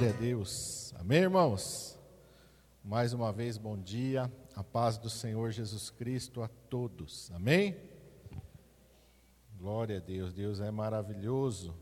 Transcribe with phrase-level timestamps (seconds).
[0.00, 0.94] Glória a Deus.
[0.98, 1.98] Amém, irmãos?
[2.82, 4.32] Mais uma vez, bom dia.
[4.56, 7.30] A paz do Senhor Jesus Cristo a todos.
[7.34, 7.76] Amém?
[9.58, 10.32] Glória a Deus.
[10.32, 11.74] Deus é maravilhoso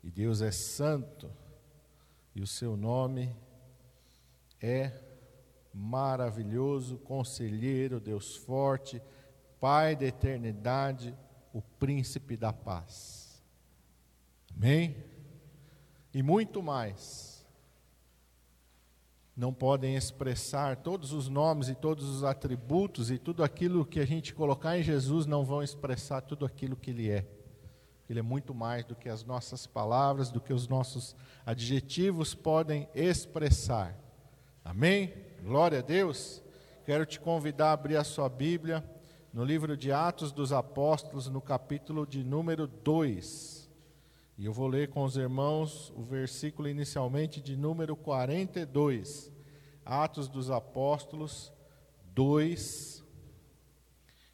[0.00, 1.28] e Deus é santo.
[2.36, 3.34] E o seu nome
[4.62, 4.92] é
[5.74, 9.02] maravilhoso, conselheiro, Deus forte,
[9.58, 11.12] Pai da eternidade,
[11.52, 13.42] o príncipe da paz.
[14.54, 14.96] Amém?
[16.14, 17.29] E muito mais.
[19.40, 24.04] Não podem expressar todos os nomes e todos os atributos e tudo aquilo que a
[24.04, 27.26] gente colocar em Jesus não vão expressar tudo aquilo que ele é.
[28.06, 32.86] Ele é muito mais do que as nossas palavras, do que os nossos adjetivos podem
[32.94, 33.98] expressar.
[34.62, 35.14] Amém?
[35.42, 36.42] Glória a Deus.
[36.84, 38.84] Quero te convidar a abrir a sua Bíblia
[39.32, 43.70] no livro de Atos dos Apóstolos, no capítulo de número 2.
[44.36, 49.29] E eu vou ler com os irmãos o versículo inicialmente de número 42.
[49.84, 51.52] Atos dos Apóstolos
[52.14, 53.04] 2.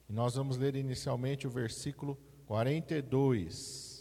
[0.09, 2.17] E nós vamos ler inicialmente o versículo
[2.47, 3.97] 42.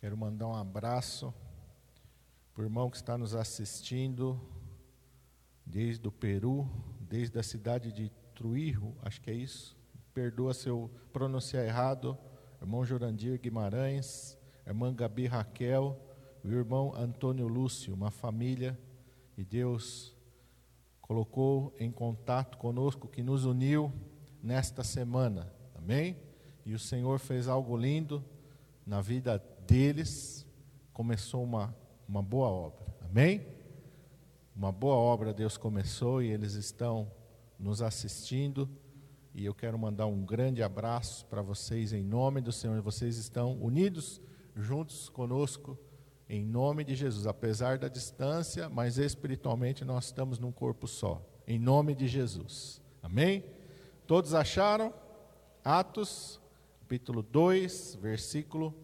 [0.00, 1.34] Quero mandar um abraço
[2.54, 4.40] para o irmão que está nos assistindo
[5.68, 6.68] desde o Peru,
[7.00, 9.76] desde a cidade de Truirro, acho que é isso.
[10.14, 12.16] Perdoa se eu pronunciar errado.
[12.60, 15.96] Irmão Jorandir Guimarães, irmã Gabi Raquel,
[16.42, 18.78] o irmão Antônio Lúcio, uma família
[19.32, 20.16] que Deus
[21.00, 23.92] colocou em contato conosco, que nos uniu
[24.42, 25.52] nesta semana.
[25.76, 26.16] Amém?
[26.66, 28.24] E o Senhor fez algo lindo
[28.84, 30.48] na vida deles
[30.98, 31.72] começou uma,
[32.08, 32.84] uma boa obra.
[33.08, 33.46] Amém?
[34.58, 37.08] Uma boa obra Deus começou e eles estão
[37.56, 38.68] nos assistindo.
[39.32, 42.82] E eu quero mandar um grande abraço para vocês em nome do Senhor.
[42.82, 44.20] Vocês estão unidos
[44.56, 45.78] juntos conosco
[46.28, 51.24] em nome de Jesus, apesar da distância, mas espiritualmente nós estamos num corpo só.
[51.46, 52.82] Em nome de Jesus.
[53.00, 53.44] Amém?
[54.08, 54.92] Todos acharam?
[55.62, 56.40] Atos,
[56.80, 58.74] capítulo 2, versículo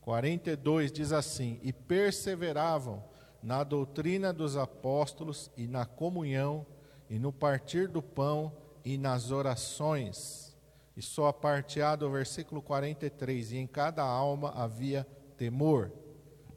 [0.00, 3.08] 42 diz assim: E perseveravam
[3.42, 6.66] na doutrina dos apóstolos e na comunhão
[7.08, 8.52] e no partir do pão
[8.84, 10.56] e nas orações.
[10.96, 15.06] E só a parteado o versículo 43: E em cada alma havia
[15.36, 15.90] temor.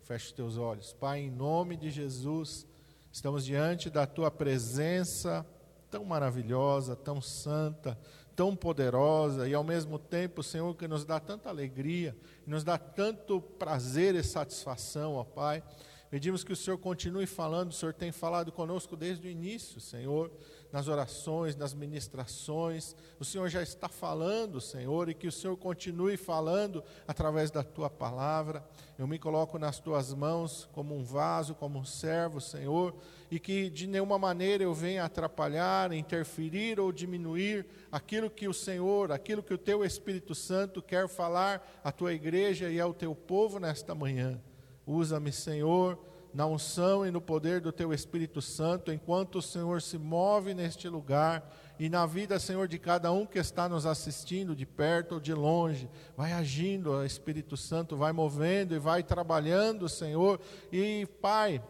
[0.04, 0.92] Feche teus olhos.
[0.94, 2.68] Pai, em nome de Jesus,
[3.12, 5.46] estamos diante da tua presença
[5.90, 7.98] tão maravilhosa, tão santa,
[8.36, 13.40] tão poderosa e ao mesmo tempo, Senhor, que nos dá tanta alegria, nos dá tanto
[13.40, 15.64] prazer e satisfação, ó Pai.
[16.14, 20.30] Pedimos que o Senhor continue falando, o Senhor tem falado conosco desde o início, Senhor,
[20.72, 22.96] nas orações, nas ministrações.
[23.20, 27.90] O Senhor já está falando, Senhor, e que o Senhor continue falando através da tua
[27.90, 28.64] palavra.
[28.96, 32.94] Eu me coloco nas tuas mãos como um vaso, como um servo, Senhor,
[33.32, 39.12] e que de nenhuma maneira eu venha atrapalhar, interferir ou diminuir aquilo que o Senhor,
[39.12, 43.60] aquilo que o teu Espírito Santo quer falar à tua igreja e ao teu povo
[43.60, 44.40] nesta manhã.
[44.86, 45.98] Usa-me, Senhor,
[46.34, 50.90] na unção e no poder do Teu Espírito Santo, enquanto o Senhor se move neste
[50.90, 51.48] lugar
[51.80, 55.34] e na vida, Senhor, de cada um que está nos assistindo, de perto ou de
[55.34, 55.90] longe.
[56.18, 60.40] Vai agindo, o Espírito Santo vai movendo e vai trabalhando, Senhor.
[60.72, 61.64] E, Pai,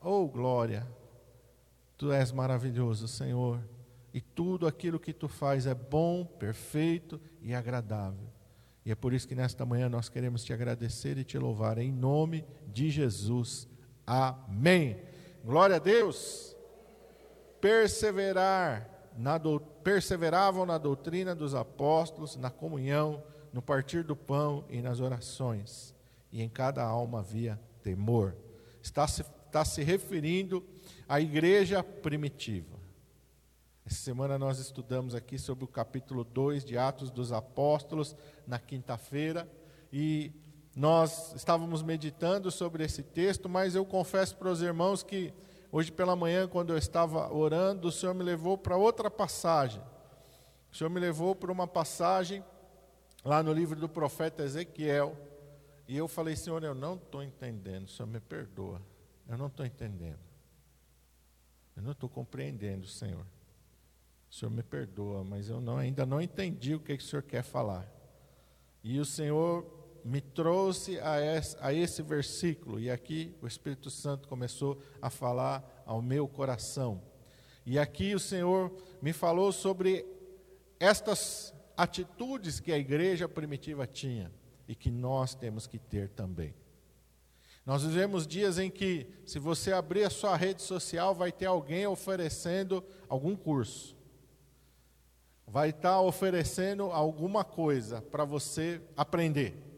[0.00, 0.86] oh glória,
[1.96, 3.60] Tu és maravilhoso, Senhor.
[4.12, 8.31] E tudo aquilo que Tu faz é bom, perfeito e agradável.
[8.84, 11.92] E é por isso que nesta manhã nós queremos te agradecer e te louvar em
[11.92, 13.68] nome de Jesus.
[14.06, 15.00] Amém.
[15.44, 16.56] Glória a Deus.
[17.60, 23.22] Perseverar na do, perseveravam na doutrina dos apóstolos, na comunhão,
[23.52, 25.94] no partir do pão e nas orações.
[26.32, 28.34] E em cada alma havia temor.
[28.82, 30.64] Está se, está se referindo
[31.08, 32.81] à igreja primitiva.
[33.84, 38.14] Essa semana nós estudamos aqui sobre o capítulo 2 de Atos dos Apóstolos,
[38.46, 39.50] na quinta-feira,
[39.92, 40.30] e
[40.74, 45.34] nós estávamos meditando sobre esse texto, mas eu confesso para os irmãos que
[45.70, 49.82] hoje pela manhã, quando eu estava orando, o Senhor me levou para outra passagem.
[50.70, 52.42] O Senhor me levou para uma passagem
[53.24, 55.16] lá no livro do profeta Ezequiel,
[55.88, 58.80] e eu falei, Senhor, eu não estou entendendo, o Senhor me perdoa,
[59.28, 60.20] eu não estou entendendo,
[61.76, 63.26] eu não estou compreendendo, Senhor.
[64.32, 67.22] O Senhor me perdoa, mas eu não, ainda não entendi o que, que o Senhor
[67.22, 67.86] quer falar.
[68.82, 69.62] E o Senhor
[70.02, 75.84] me trouxe a esse, a esse versículo, e aqui o Espírito Santo começou a falar
[75.84, 77.02] ao meu coração.
[77.66, 80.06] E aqui o Senhor me falou sobre
[80.80, 84.32] estas atitudes que a igreja primitiva tinha
[84.66, 86.54] e que nós temos que ter também.
[87.66, 91.86] Nós vivemos dias em que, se você abrir a sua rede social, vai ter alguém
[91.86, 93.94] oferecendo algum curso,
[95.46, 99.72] vai estar oferecendo alguma coisa para você aprender.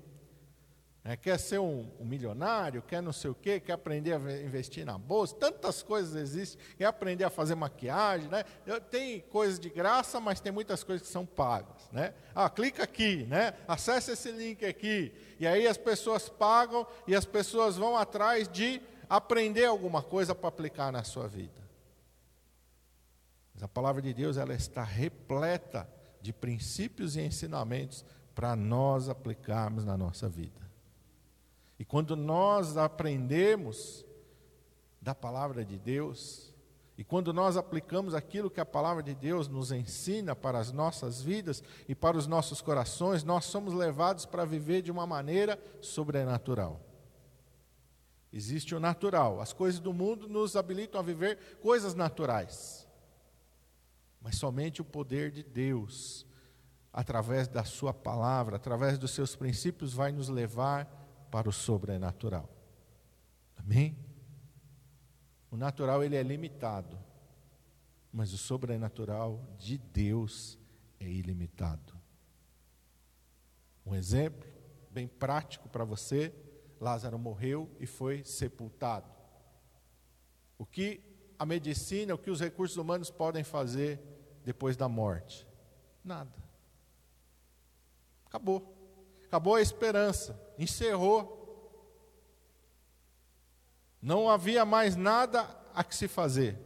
[1.06, 4.86] É, quer ser um, um, milionário, quer não sei o quê, quer aprender a investir
[4.86, 8.42] na bolsa, tantas coisas existem, quer aprender a fazer maquiagem, né?
[8.90, 12.14] Tem coisas de graça, mas tem muitas coisas que são pagas, né?
[12.34, 13.52] Ah, clica aqui, né?
[13.68, 18.80] Acesse esse link aqui, e aí as pessoas pagam e as pessoas vão atrás de
[19.06, 21.63] aprender alguma coisa para aplicar na sua vida.
[23.54, 25.88] Mas a palavra de Deus ela está repleta
[26.20, 28.04] de princípios e ensinamentos
[28.34, 30.60] para nós aplicarmos na nossa vida.
[31.78, 34.04] E quando nós aprendemos
[35.00, 36.52] da palavra de Deus,
[36.96, 41.20] e quando nós aplicamos aquilo que a palavra de Deus nos ensina para as nossas
[41.20, 46.80] vidas e para os nossos corações, nós somos levados para viver de uma maneira sobrenatural.
[48.32, 52.83] Existe o natural, as coisas do mundo nos habilitam a viver coisas naturais.
[54.24, 56.26] Mas somente o poder de Deus,
[56.90, 60.86] através da Sua palavra, através dos seus princípios, vai nos levar
[61.30, 62.48] para o sobrenatural.
[63.54, 63.98] Amém?
[65.50, 66.98] O natural ele é limitado,
[68.10, 70.58] mas o sobrenatural de Deus
[70.98, 71.92] é ilimitado.
[73.84, 74.48] Um exemplo
[74.90, 76.34] bem prático para você:
[76.80, 79.12] Lázaro morreu e foi sepultado.
[80.56, 81.02] O que
[81.38, 84.13] a medicina, o que os recursos humanos podem fazer
[84.44, 85.46] depois da morte?
[86.04, 86.32] Nada.
[88.26, 88.72] Acabou.
[89.26, 91.42] Acabou a esperança encerrou.
[94.00, 95.42] Não havia mais nada
[95.74, 96.58] a que se fazer.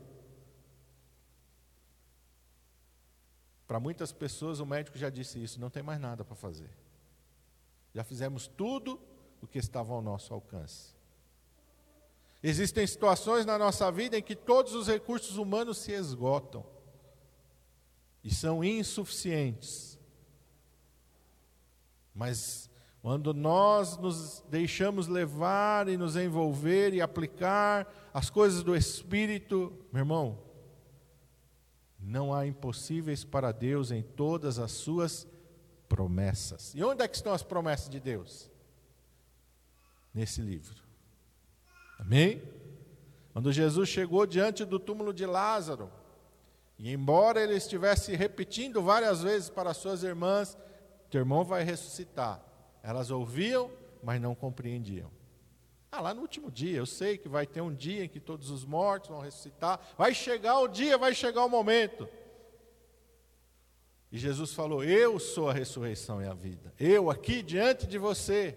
[3.67, 6.71] Para muitas pessoas, o médico já disse isso: não tem mais nada para fazer.
[7.95, 9.01] Já fizemos tudo
[9.41, 10.97] o que estava ao nosso alcance.
[12.43, 16.65] Existem situações na nossa vida em que todos os recursos humanos se esgotam
[18.23, 19.99] e são insuficientes.
[22.15, 22.69] Mas
[23.01, 30.01] quando nós nos deixamos levar e nos envolver e aplicar as coisas do Espírito, meu
[30.01, 30.39] irmão,
[31.99, 35.27] não há impossíveis para Deus em todas as suas
[35.89, 36.75] promessas.
[36.75, 38.51] E onde é que estão as promessas de Deus?
[40.13, 40.83] Nesse livro.
[41.99, 42.43] Amém?
[43.33, 45.91] Quando Jesus chegou diante do túmulo de Lázaro,
[46.79, 50.57] e embora ele estivesse repetindo várias vezes para suas irmãs,
[51.11, 52.41] teu irmão vai ressuscitar.
[52.83, 53.71] Elas ouviam,
[54.03, 55.11] mas não compreendiam.
[55.91, 58.51] Ah, lá no último dia, eu sei que vai ter um dia em que todos
[58.51, 59.81] os mortos vão ressuscitar.
[59.97, 62.09] Vai chegar o dia, vai chegar o momento.
[64.13, 66.73] E Jesus falou: Eu sou a ressurreição e a vida.
[66.79, 68.57] Eu aqui diante de você.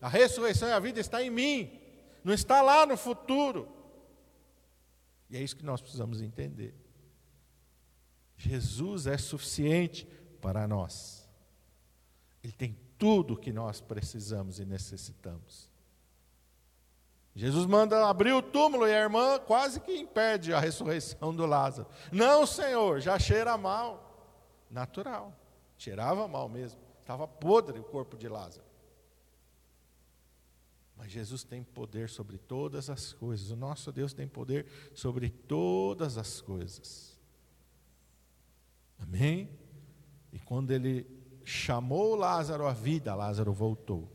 [0.00, 1.78] A ressurreição e a vida está em mim,
[2.24, 3.68] não está lá no futuro.
[5.28, 6.74] E é isso que nós precisamos entender.
[8.40, 10.06] Jesus é suficiente
[10.40, 11.28] para nós.
[12.42, 15.68] Ele tem tudo o que nós precisamos e necessitamos.
[17.34, 21.86] Jesus manda abrir o túmulo e a irmã quase que impede a ressurreição do Lázaro.
[22.10, 24.34] Não, Senhor, já cheira mal.
[24.70, 25.36] Natural.
[25.76, 26.80] Cheirava mal mesmo.
[26.98, 28.64] Estava podre o corpo de Lázaro.
[30.96, 33.50] Mas Jesus tem poder sobre todas as coisas.
[33.50, 37.09] O nosso Deus tem poder sobre todas as coisas.
[39.00, 39.48] Amém?
[40.32, 41.06] E quando ele
[41.44, 44.08] chamou Lázaro à vida, Lázaro voltou.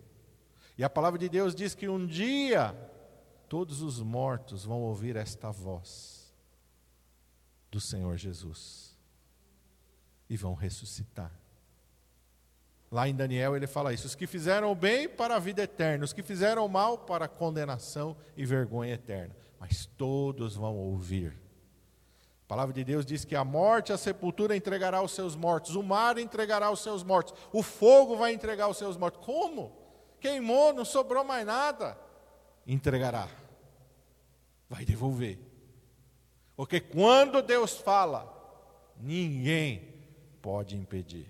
[0.77, 2.74] E a palavra de Deus diz que um dia
[3.50, 6.34] todos os mortos vão ouvir esta voz
[7.72, 8.98] do Senhor Jesus
[10.30, 11.32] e vão ressuscitar.
[12.92, 16.06] Lá em Daniel ele fala isso: os que fizeram o bem para a vida eterna,
[16.06, 21.45] os que fizeram o mal para a condenação e vergonha eterna, mas todos vão ouvir
[22.46, 25.82] a palavra de Deus diz que a morte, a sepultura entregará os seus mortos, o
[25.82, 29.25] mar entregará os seus mortos, o fogo vai entregar os seus mortos.
[29.25, 29.75] Como?
[30.20, 31.98] Queimou, não sobrou mais nada.
[32.68, 33.28] Entregará,
[34.70, 35.40] vai devolver.
[36.56, 38.32] Porque quando Deus fala,
[38.96, 39.96] ninguém
[40.40, 41.25] pode impedir.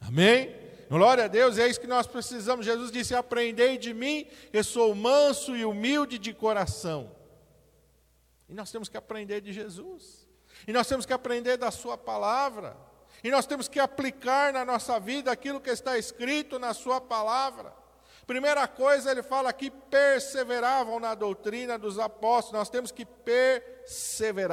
[0.00, 0.56] Amém?
[0.90, 2.66] Glória a Deus, é isso que nós precisamos.
[2.66, 7.21] Jesus disse: Aprendei de mim, eu sou manso e humilde de coração
[8.52, 10.28] e nós temos que aprender de Jesus.
[10.68, 12.76] E nós temos que aprender da Sua palavra.
[13.24, 17.72] E nós temos que aplicar na nossa vida aquilo que está escrito na Sua palavra.
[18.26, 22.58] Primeira coisa, ele fala aqui: perseveravam na doutrina dos apóstolos.
[22.58, 24.52] Nós temos que perseverar.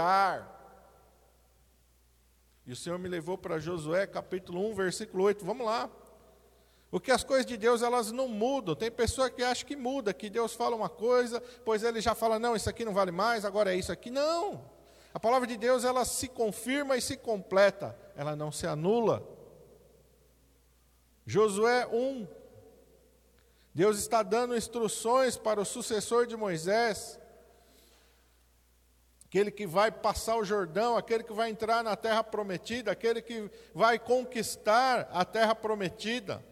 [2.65, 5.44] E o Senhor me levou para Josué, capítulo 1, versículo 8.
[5.44, 5.89] Vamos lá.
[6.89, 8.75] Porque as coisas de Deus, elas não mudam.
[8.75, 12.39] Tem pessoa que acha que muda, que Deus fala uma coisa, pois ele já fala,
[12.39, 14.10] não, isso aqui não vale mais, agora é isso aqui.
[14.10, 14.69] Não.
[15.13, 19.24] A palavra de Deus, ela se confirma e se completa, ela não se anula.
[21.25, 22.27] Josué 1.
[23.74, 27.19] Deus está dando instruções para o sucessor de Moisés,
[29.25, 33.50] aquele que vai passar o Jordão, aquele que vai entrar na terra prometida, aquele que
[33.75, 36.43] vai conquistar a terra prometida.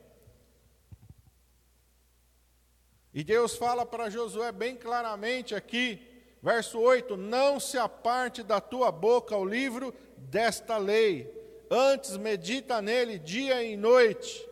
[3.17, 5.99] E Deus fala para Josué bem claramente aqui,
[6.39, 11.27] verso 8: Não se aparte da tua boca o livro desta lei,
[11.67, 14.47] antes medita nele dia e noite.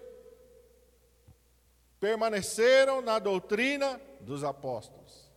[2.00, 5.32] Permaneceram na doutrina dos apóstolos.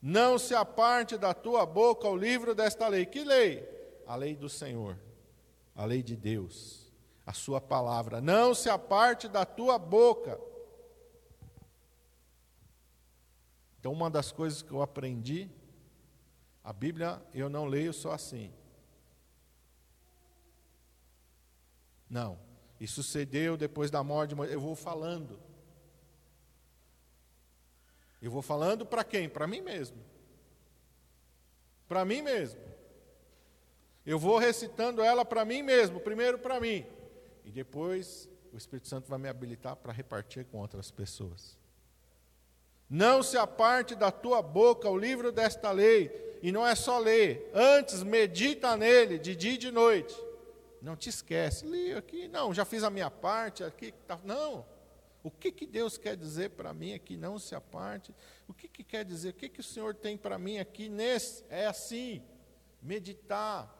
[0.00, 3.04] Não se aparte da tua boca o livro desta lei.
[3.04, 3.68] Que lei?
[4.06, 4.96] A lei do Senhor,
[5.74, 6.92] a lei de Deus,
[7.26, 8.20] a sua palavra.
[8.20, 10.38] Não se aparte da tua boca
[13.84, 15.46] Então, uma das coisas que eu aprendi,
[16.64, 18.50] a Bíblia eu não leio só assim.
[22.08, 22.38] Não.
[22.80, 24.54] E sucedeu depois da morte de Moisés.
[24.54, 25.38] Eu vou falando.
[28.22, 29.28] Eu vou falando para quem?
[29.28, 29.98] Para mim mesmo.
[31.86, 32.62] Para mim mesmo.
[34.06, 36.86] Eu vou recitando ela para mim mesmo, primeiro para mim.
[37.44, 41.62] E depois o Espírito Santo vai me habilitar para repartir com outras pessoas.
[42.88, 47.50] Não se aparte da tua boca o livro desta lei, e não é só ler,
[47.54, 50.14] antes medita nele de dia e de noite.
[50.82, 54.66] Não te esquece, li aqui, não, já fiz a minha parte, aqui, tá, não.
[55.22, 57.16] O que, que Deus quer dizer para mim aqui?
[57.16, 58.14] Não se aparte.
[58.46, 59.30] O que, que quer dizer?
[59.30, 61.42] O que, que o Senhor tem para mim aqui nesse?
[61.48, 62.22] É assim,
[62.82, 63.74] meditar,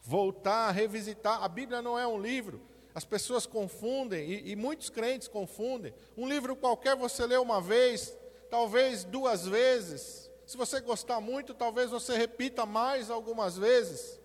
[0.00, 1.42] voltar, revisitar.
[1.42, 2.62] A Bíblia não é um livro
[2.94, 5.92] as pessoas confundem, e, e, muitos crentes confundem.
[6.16, 8.16] Um livro qualquer você lê uma vez,
[8.48, 10.30] talvez duas vezes.
[10.46, 14.20] Se você gostar muito, talvez você repita mais algumas vezes.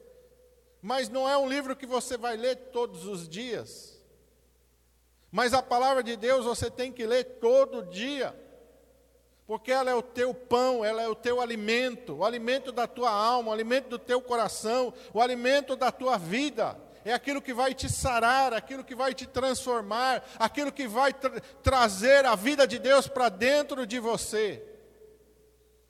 [0.83, 3.99] Mas não é um livro que você vai ler todos os dias.
[5.31, 8.39] Mas a palavra de Deus você tem que ler todo dia.
[9.47, 13.09] Porque ela é o teu pão, ela é o teu alimento, o alimento da tua
[13.09, 17.73] alma, o alimento do teu coração, o alimento da tua vida é aquilo que vai
[17.73, 22.79] te sarar, aquilo que vai te transformar, aquilo que vai tra trazer a vida de
[22.79, 24.65] Deus para dentro de você.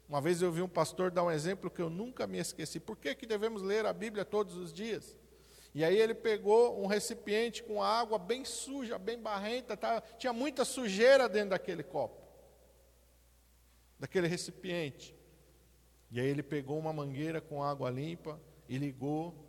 [0.07, 2.79] Uma vez eu vi um pastor dar um exemplo que eu nunca me esqueci.
[2.79, 5.15] Por que, que devemos ler a Bíblia todos os dias?
[5.73, 10.01] E aí ele pegou um recipiente com água bem suja, bem barrenta, tá?
[10.17, 12.19] tinha muita sujeira dentro daquele copo,
[13.99, 15.15] daquele recipiente.
[16.09, 19.48] E aí ele pegou uma mangueira com água limpa e ligou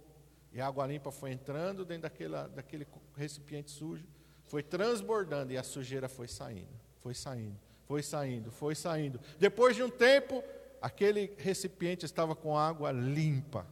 [0.52, 4.04] e a água limpa foi entrando dentro daquela, daquele recipiente sujo,
[4.46, 9.20] foi transbordando e a sujeira foi saindo, foi saindo, foi saindo, foi saindo.
[9.38, 10.42] Depois de um tempo,
[10.82, 13.64] aquele recipiente estava com água limpa,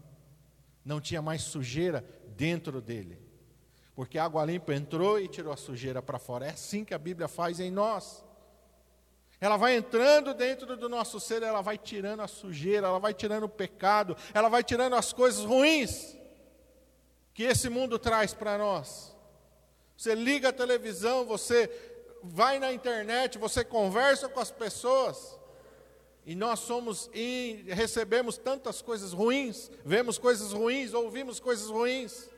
[0.84, 2.04] não tinha mais sujeira
[2.36, 3.18] dentro dele,
[3.96, 6.46] porque a água limpa entrou e tirou a sujeira para fora.
[6.46, 8.24] É assim que a Bíblia faz em nós.
[9.40, 13.44] Ela vai entrando dentro do nosso ser, ela vai tirando a sujeira, ela vai tirando
[13.44, 16.17] o pecado, ela vai tirando as coisas ruins
[17.38, 19.14] que esse mundo traz para nós.
[19.96, 21.70] Você liga a televisão, você
[22.20, 25.38] vai na internet, você conversa com as pessoas,
[26.26, 32.28] e nós somos e recebemos tantas coisas ruins, vemos coisas ruins, ouvimos coisas ruins,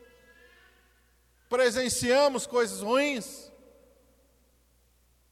[1.49, 3.51] presenciamos coisas ruins.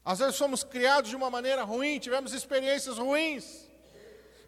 [0.04, 3.69] Às vezes somos criados de uma maneira ruim, tivemos experiências ruins.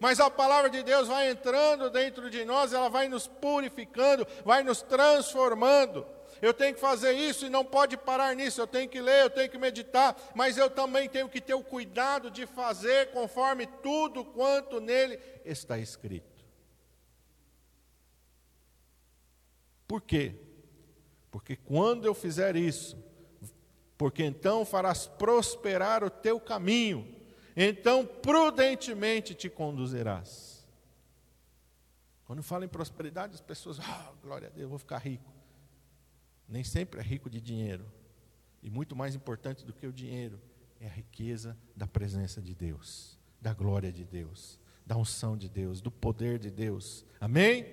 [0.02, 4.64] Mas a palavra de Deus vai entrando dentro de nós, ela vai nos purificando, vai
[4.64, 6.04] nos transformando.
[6.40, 8.60] Eu tenho que fazer isso e não pode parar nisso.
[8.60, 11.62] Eu tenho que ler, eu tenho que meditar, mas eu também tenho que ter o
[11.62, 16.44] cuidado de fazer conforme tudo quanto nele está escrito.
[19.86, 20.34] Por quê?
[21.30, 22.96] Porque quando eu fizer isso,
[23.96, 27.21] porque então farás prosperar o teu caminho
[27.56, 30.66] então prudentemente te conduzirás.
[32.24, 35.30] Quando fala em prosperidade, as pessoas, ah, glória a Deus, eu vou ficar rico.
[36.48, 37.84] Nem sempre é rico de dinheiro.
[38.62, 40.40] E muito mais importante do que o dinheiro
[40.80, 45.80] é a riqueza da presença de Deus, da glória de Deus, da unção de Deus,
[45.80, 47.04] do poder de Deus.
[47.20, 47.66] Amém?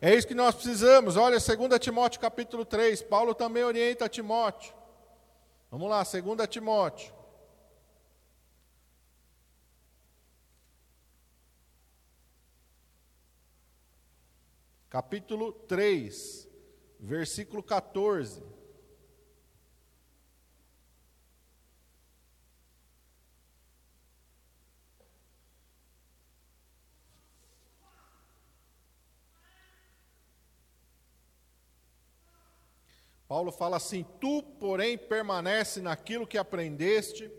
[0.00, 1.16] É isso que nós precisamos.
[1.16, 3.02] Olha, 2 Timóteo capítulo 3.
[3.02, 4.72] Paulo também orienta Timóteo.
[5.70, 7.17] Vamos lá, 2 Timóteo.
[14.90, 16.48] Capítulo 3,
[16.98, 18.42] versículo 14.
[33.28, 37.30] Paulo fala assim: Tu, porém, permanece naquilo que aprendeste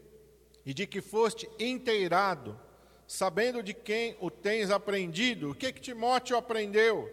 [0.63, 2.62] e de que foste inteirado,
[3.08, 5.50] sabendo de quem o tens aprendido.
[5.50, 7.12] O que que Timóteo aprendeu?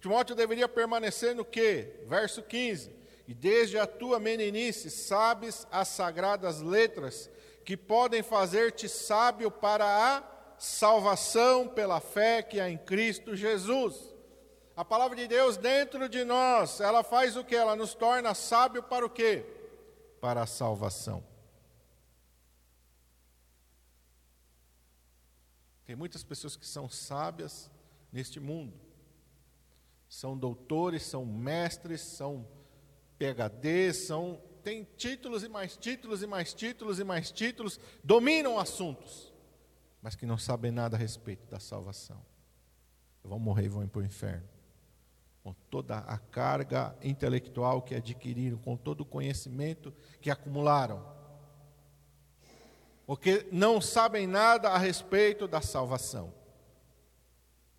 [0.00, 2.00] Timóteo deveria permanecer no que?
[2.06, 2.96] Verso 15.
[3.26, 7.28] E desde a tua meninice sabes as sagradas letras
[7.64, 10.22] que podem fazer-te sábio para a
[10.58, 14.14] salvação pela fé que há em Cristo Jesus.
[14.74, 17.54] A palavra de Deus dentro de nós, ela faz o que?
[17.54, 19.44] Ela nos torna sábio para o quê?
[20.20, 21.22] Para a salvação.
[25.84, 27.70] Tem muitas pessoas que são sábias
[28.12, 28.87] neste mundo.
[30.08, 32.46] São doutores, são mestres, são
[33.18, 39.32] PhDs, são têm títulos e mais títulos e mais títulos e mais títulos, dominam assuntos,
[40.02, 42.22] mas que não sabem nada a respeito da salvação.
[43.24, 44.48] Vão morrer e vão ir para o inferno
[45.48, 51.02] com toda a carga intelectual que adquiriram, com todo o conhecimento que acumularam.
[53.06, 56.34] Porque não sabem nada a respeito da salvação.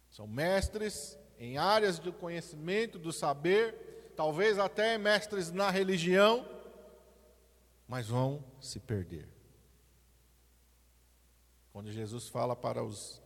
[0.10, 6.46] São mestres em áreas do conhecimento, do saber, talvez até mestres na religião,
[7.88, 9.28] mas vão se perder.
[11.72, 13.22] Quando Jesus fala para os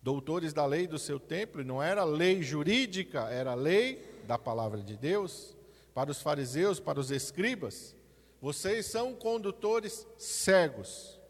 [0.00, 4.80] doutores da lei do seu tempo, e não era lei jurídica, era lei da palavra
[4.80, 5.54] de Deus,
[5.92, 7.94] para os fariseus, para os escribas,
[8.40, 11.20] vocês são condutores cegos.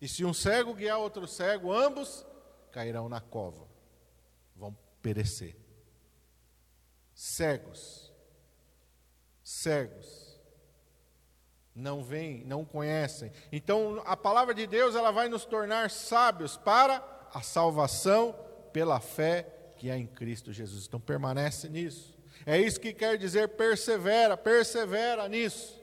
[0.00, 2.24] E se um cego guiar outro cego, ambos
[2.70, 3.66] cairão na cova,
[4.54, 5.56] vão perecer.
[7.14, 8.12] Cegos,
[9.42, 10.40] cegos,
[11.74, 13.30] não veem, não conhecem.
[13.52, 18.34] Então, a palavra de Deus ela vai nos tornar sábios para a salvação
[18.72, 20.86] pela fé que há em Cristo Jesus.
[20.86, 22.18] Então permanece nisso.
[22.44, 25.80] É isso que quer dizer persevera, persevera nisso.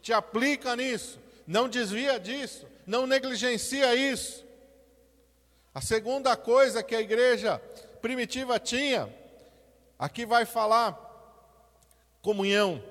[0.00, 4.44] Te aplica nisso, não desvia disso, não negligencia isso.
[5.74, 7.60] A segunda coisa que a igreja
[8.04, 9.10] primitiva tinha,
[9.98, 10.92] aqui vai falar
[12.20, 12.84] comunhão.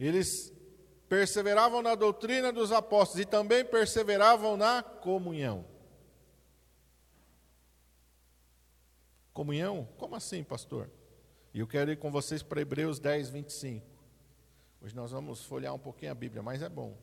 [0.00, 0.52] Eles
[1.08, 5.64] perseveravam na doutrina dos apóstolos e também perseveravam na comunhão.
[9.32, 9.88] Comunhão?
[9.96, 10.90] Como assim, pastor?
[11.54, 13.86] E eu quero ir com vocês para Hebreus 10, 25.
[14.80, 16.98] Hoje nós vamos folhear um pouquinho a Bíblia, mas é bom.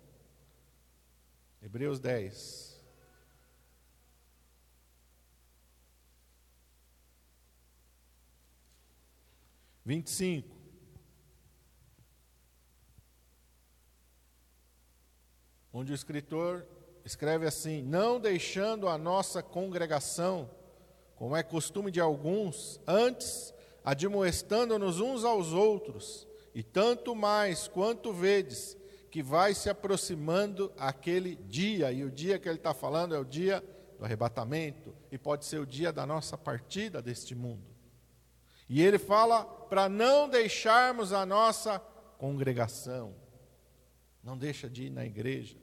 [1.61, 2.68] Hebreus 10.
[9.85, 10.59] Vinte e cinco.
[15.73, 16.65] onde o escritor
[17.05, 20.49] escreve assim: Não deixando a nossa congregação,
[21.15, 28.77] como é costume de alguns, antes admoestando-nos uns aos outros, e tanto mais quanto vedes
[29.09, 33.25] que vai se aproximando aquele dia, e o dia que ele está falando é o
[33.25, 33.63] dia
[33.97, 37.68] do arrebatamento, e pode ser o dia da nossa partida deste mundo.
[38.69, 41.79] E ele fala para não deixarmos a nossa
[42.19, 43.15] congregação,
[44.23, 45.57] não deixa de ir na igreja,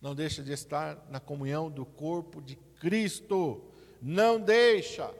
[0.00, 3.62] não deixa de estar na comunhão do corpo de Cristo,
[4.00, 5.12] não deixa.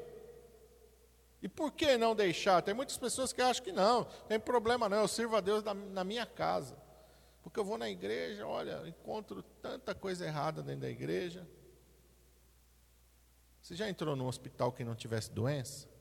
[1.42, 2.62] E por que não deixar?
[2.62, 5.74] Tem muitas pessoas que acham que não, tem problema não, eu sirvo a Deus na,
[5.74, 6.80] na minha casa.
[7.42, 11.46] Porque eu vou na igreja, olha, encontro tanta coisa errada dentro da igreja.
[13.60, 15.91] Você já entrou num hospital que não tivesse doença?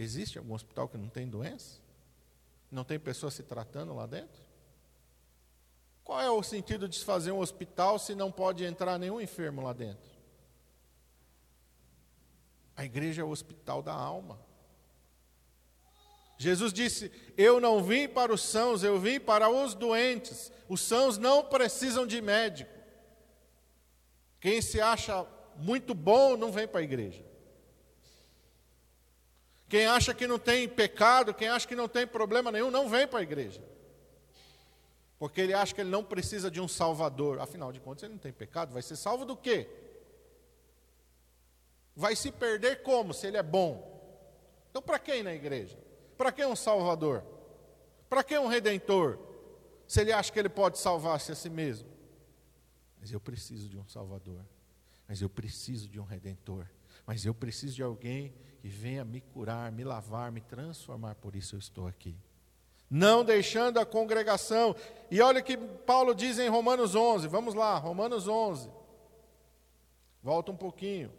[0.00, 1.80] Existe algum hospital que não tem doença?
[2.70, 4.40] Não tem pessoa se tratando lá dentro?
[6.04, 9.60] Qual é o sentido de se fazer um hospital se não pode entrar nenhum enfermo
[9.60, 10.08] lá dentro?
[12.76, 14.38] A igreja é o hospital da alma.
[16.38, 20.52] Jesus disse: Eu não vim para os sãos, eu vim para os doentes.
[20.68, 22.70] Os sãos não precisam de médico.
[24.38, 27.27] Quem se acha muito bom não vem para a igreja.
[29.68, 33.06] Quem acha que não tem pecado, quem acha que não tem problema nenhum, não vem
[33.06, 33.62] para a igreja.
[35.18, 37.40] Porque ele acha que ele não precisa de um salvador.
[37.40, 38.72] Afinal de contas, ele não tem pecado.
[38.72, 39.68] Vai ser salvo do quê?
[41.94, 43.98] Vai se perder como se ele é bom?
[44.70, 45.76] Então, para quem na igreja?
[46.16, 47.24] Para que um salvador?
[48.08, 49.18] Para que um redentor?
[49.86, 51.88] Se ele acha que ele pode salvar-se a si mesmo.
[53.00, 54.44] Mas eu preciso de um salvador.
[55.06, 56.66] Mas eu preciso de um redentor.
[57.04, 61.14] Mas eu preciso de alguém que venha me curar, me lavar, me transformar.
[61.14, 62.16] Por isso eu estou aqui
[62.90, 64.74] não deixando a congregação.
[65.10, 68.70] E olha o que Paulo diz em Romanos 11, vamos lá, Romanos 11.
[70.22, 71.12] Volta um pouquinho.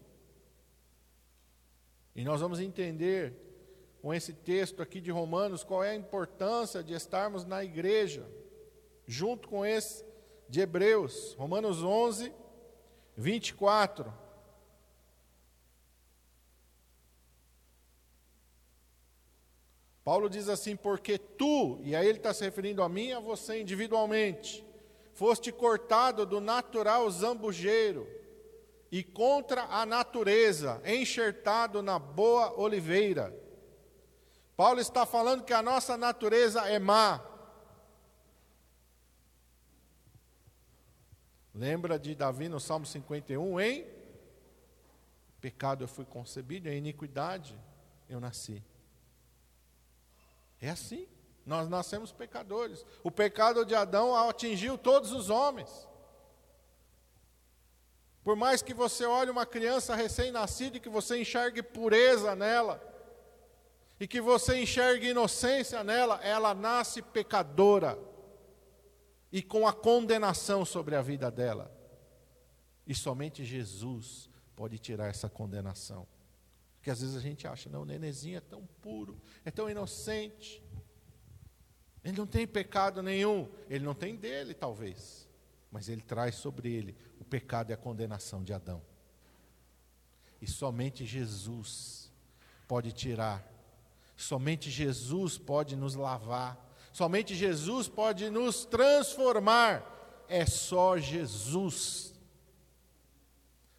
[2.15, 3.34] E nós vamos entender
[4.02, 8.25] com esse texto aqui de Romanos qual é a importância de estarmos na igreja,
[9.08, 10.06] junto com esse
[10.47, 12.34] de Hebreus, Romanos 11,
[13.15, 14.12] 24.
[20.04, 23.20] Paulo diz assim: porque tu, e aí ele está se referindo a mim e a
[23.20, 24.66] você individualmente,
[25.14, 28.08] foste cortado do natural zambujeiro
[28.92, 33.36] e contra a natureza, enxertado na boa oliveira.
[34.56, 37.24] Paulo está falando que a nossa natureza é má.
[41.54, 43.86] Lembra de Davi no Salmo 51, em
[45.42, 47.58] pecado eu fui concebido, em iniquidade
[48.08, 48.64] eu nasci.
[50.62, 51.08] É assim.
[51.45, 52.86] Nós nascemos pecadores.
[53.04, 55.88] O pecado de Adão atingiu todos os homens.
[58.24, 62.80] Por mais que você olhe uma criança recém-nascida e que você enxergue pureza nela,
[64.00, 67.98] e que você enxergue inocência nela, ela nasce pecadora
[69.32, 71.72] e com a condenação sobre a vida dela.
[72.86, 76.08] E somente Jesus pode tirar essa condenação.
[76.80, 80.63] Porque às vezes a gente acha, não, o nenenzinho é tão puro, é tão inocente.
[82.02, 83.50] Ele não tem pecado nenhum.
[83.70, 85.28] Ele não tem dele, talvez.
[85.70, 88.82] Mas ele traz sobre ele o pecado e a condenação de Adão.
[90.42, 92.10] E somente Jesus
[92.65, 93.46] pode tirar.
[94.15, 96.58] Somente Jesus pode nos lavar.
[96.94, 100.26] Somente Jesus pode nos transformar.
[100.30, 102.13] É só Jesus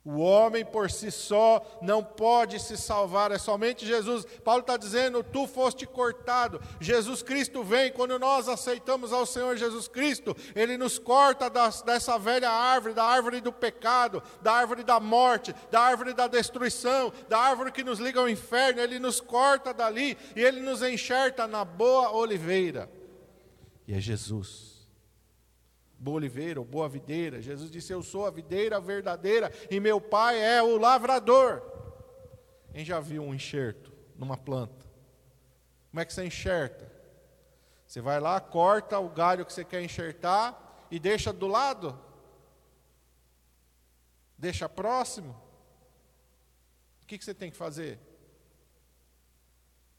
[0.03, 4.25] o homem por si só não pode se salvar, é somente Jesus.
[4.43, 6.59] Paulo está dizendo: tu foste cortado.
[6.81, 12.19] Jesus Cristo vem, quando nós aceitamos ao Senhor Jesus Cristo, Ele nos corta das, dessa
[12.19, 17.39] velha árvore, da árvore do pecado, da árvore da morte, da árvore da destruição, da
[17.39, 18.81] árvore que nos liga ao inferno.
[18.81, 22.91] Ele nos corta dali e Ele nos enxerta na boa oliveira.
[23.87, 24.70] E é Jesus
[26.01, 27.43] boa oliveira ou boa videira.
[27.43, 31.63] Jesus disse: Eu sou a videira verdadeira e meu pai é o lavrador.
[32.73, 34.87] Quem já viu um enxerto numa planta?
[35.91, 36.91] Como é que você enxerta?
[37.87, 41.99] Você vai lá, corta o galho que você quer enxertar e deixa do lado?
[44.39, 45.37] Deixa próximo?
[47.03, 47.99] O que, que você tem que fazer?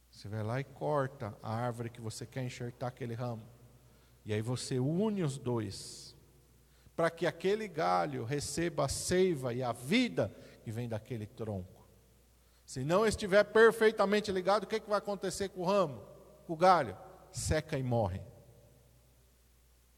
[0.10, 3.46] Você vai lá e corta a árvore que você quer enxertar aquele ramo.
[4.26, 6.16] E aí você une os dois,
[6.96, 11.88] para que aquele galho receba a seiva e a vida que vem daquele tronco.
[12.66, 16.02] Se não estiver perfeitamente ligado, o que, é que vai acontecer com o ramo,
[16.46, 16.98] com o galho?
[17.32, 18.22] Seca e morre.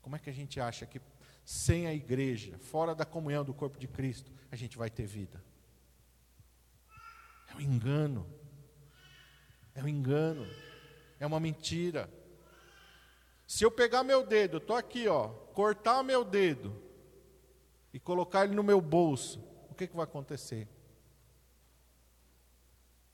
[0.01, 1.01] Como é que a gente acha que
[1.45, 5.43] sem a igreja, fora da comunhão do corpo de Cristo, a gente vai ter vida?
[7.51, 8.27] É um engano.
[9.75, 10.47] É um engano.
[11.19, 12.09] É uma mentira.
[13.45, 16.75] Se eu pegar meu dedo, estou aqui, ó, cortar meu dedo
[17.93, 20.67] e colocar ele no meu bolso, o que, que vai acontecer?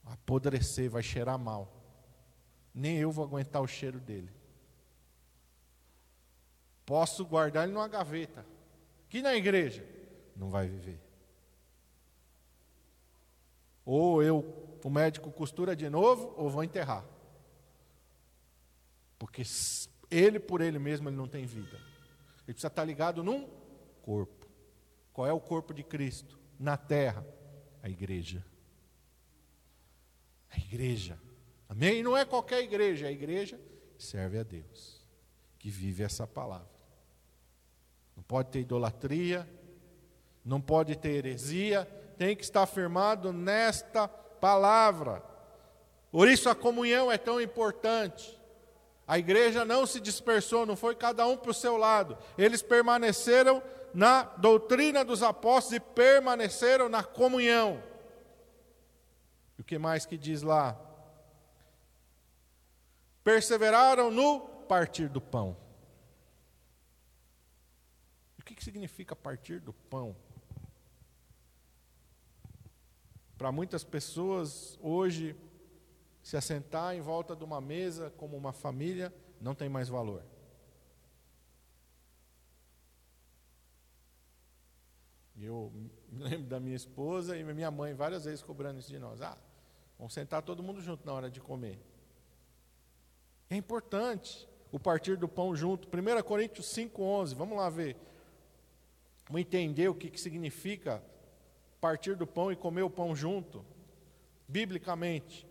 [0.05, 1.71] Apodrecer, vai cheirar mal.
[2.73, 4.31] Nem eu vou aguentar o cheiro dele.
[6.85, 8.45] Posso guardar ele numa gaveta.
[9.07, 9.85] Aqui na igreja,
[10.35, 10.99] não vai viver.
[13.85, 17.03] Ou eu, o médico costura de novo, ou vou enterrar.
[19.17, 19.43] Porque
[20.10, 21.78] ele por ele mesmo ele não tem vida.
[22.45, 23.48] Ele precisa estar ligado num
[24.02, 24.48] corpo.
[25.13, 26.39] Qual é o corpo de Cristo?
[26.60, 27.26] Na terra,
[27.84, 28.43] a igreja.
[30.50, 31.19] A igreja.
[31.67, 32.00] Amém?
[32.00, 33.60] E não é qualquer igreja, é a igreja
[33.98, 35.06] que serve a Deus,
[35.60, 36.80] que vive essa palavra.
[38.15, 39.48] Não pode ter idolatria,
[40.43, 41.86] não pode ter heresia,
[42.17, 45.24] tem que estar firmado nesta palavra.
[46.12, 48.38] Por isso a comunhão é tão importante.
[49.10, 52.15] A igreja não se dispersou, não foi cada um para o seu lado.
[52.38, 57.84] Eles permaneceram na doutrina dos apóstolos e permaneceram na comunhão.
[59.58, 60.80] E o que mais que diz lá?
[63.24, 65.58] Perseveraram no partir do pão.
[68.50, 70.15] que, que significa partir do pão?
[73.38, 75.36] Para muitas pessoas, hoje,
[76.29, 79.11] se assentar em volta de uma mesa como uma família
[79.41, 80.23] não tem mais valor.
[85.35, 85.73] Eu
[86.07, 89.23] me lembro da minha esposa e minha mãe várias vezes cobrando isso de nós.
[89.23, 89.39] Ah,
[89.97, 91.79] vamos sentar todo mundo junto na hora de comer.
[93.49, 95.87] É importante o partir do pão junto.
[95.87, 97.97] 1 Coríntios 5,11, vamos lá ver.
[99.25, 101.03] Vamos entender o que, que significa
[101.81, 103.65] partir do pão e comer o pão junto,
[104.47, 105.48] biblicamente.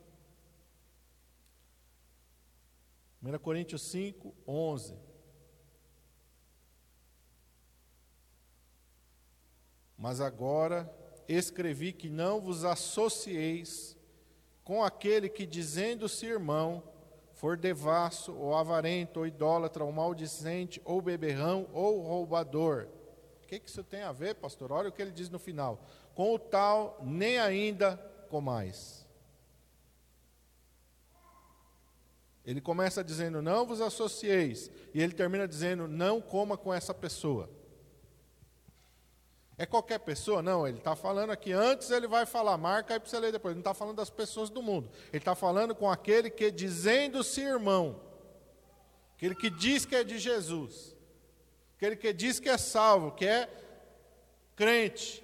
[3.23, 4.95] 1 Coríntios 5, 11.
[9.97, 10.93] Mas agora
[11.29, 13.97] escrevi que não vos associeis
[14.63, 16.83] com aquele que, dizendo-se irmão,
[17.33, 22.87] for devasso, ou avarento, ou idólatra, ou maldicente, ou beberrão, ou roubador.
[23.43, 24.71] O que, que isso tem a ver, pastor?
[24.71, 25.81] Olha o que ele diz no final.
[26.15, 27.97] Com o tal, nem ainda
[28.29, 28.98] comais.
[32.49, 34.71] Ele começa dizendo, não vos associeis.
[34.95, 37.51] E ele termina dizendo, não coma com essa pessoa.
[39.59, 40.41] É qualquer pessoa?
[40.41, 41.53] Não, ele está falando aqui.
[41.53, 43.53] Antes ele vai falar, marca aí para você ler depois.
[43.53, 44.89] Ele não está falando das pessoas do mundo.
[45.09, 48.01] Ele está falando com aquele que, dizendo-se irmão,
[49.15, 50.97] aquele que diz que é de Jesus,
[51.77, 53.47] aquele que diz que é salvo, que é
[54.57, 55.23] crente.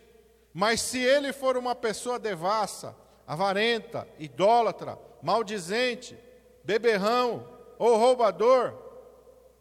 [0.53, 2.95] Mas se ele for uma pessoa devassa,
[3.27, 6.19] avarenta, idólatra, maldizente,
[6.65, 7.47] beberrão
[7.79, 8.73] ou roubador,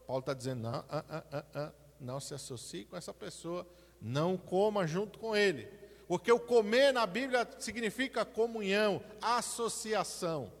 [0.06, 3.66] Paulo está dizendo: não, ah, ah, ah, não se associe com essa pessoa,
[4.00, 5.66] não coma junto com ele.
[6.06, 10.52] Porque o comer na Bíblia significa comunhão, associação.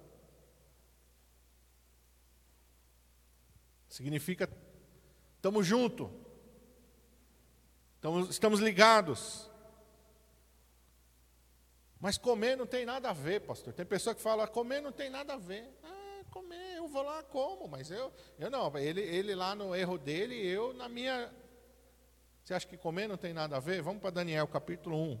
[3.88, 4.48] Significa
[5.36, 6.08] estamos juntos,
[7.96, 9.50] estamos, estamos ligados.
[12.00, 13.72] Mas comer não tem nada a ver, pastor.
[13.72, 15.70] Tem pessoa que fala, comer não tem nada a ver.
[15.82, 15.93] Ah,
[16.34, 18.76] comer, eu vou lá como, mas eu, eu não.
[18.76, 21.32] Ele, ele lá no erro dele, eu na minha.
[22.42, 23.80] Você acha que comer não tem nada a ver?
[23.80, 25.16] Vamos para Daniel capítulo 1.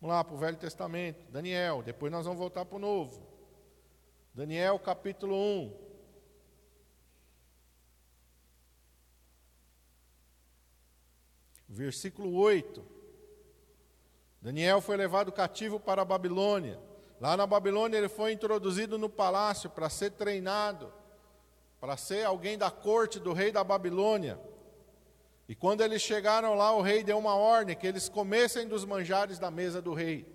[0.00, 1.28] Vamos lá para o Velho Testamento.
[1.32, 3.26] Daniel, depois nós vamos voltar para o Novo.
[4.32, 5.88] Daniel capítulo 1.
[11.68, 12.86] Versículo 8.
[14.40, 16.87] Daniel foi levado cativo para a Babilônia.
[17.20, 20.92] Lá na Babilônia ele foi introduzido no palácio para ser treinado,
[21.80, 24.38] para ser alguém da corte do rei da Babilônia.
[25.48, 29.38] E quando eles chegaram lá, o rei deu uma ordem que eles comessem dos manjares
[29.38, 30.26] da mesa do rei.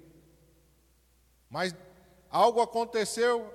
[1.50, 1.74] Mas
[2.30, 3.54] algo aconteceu,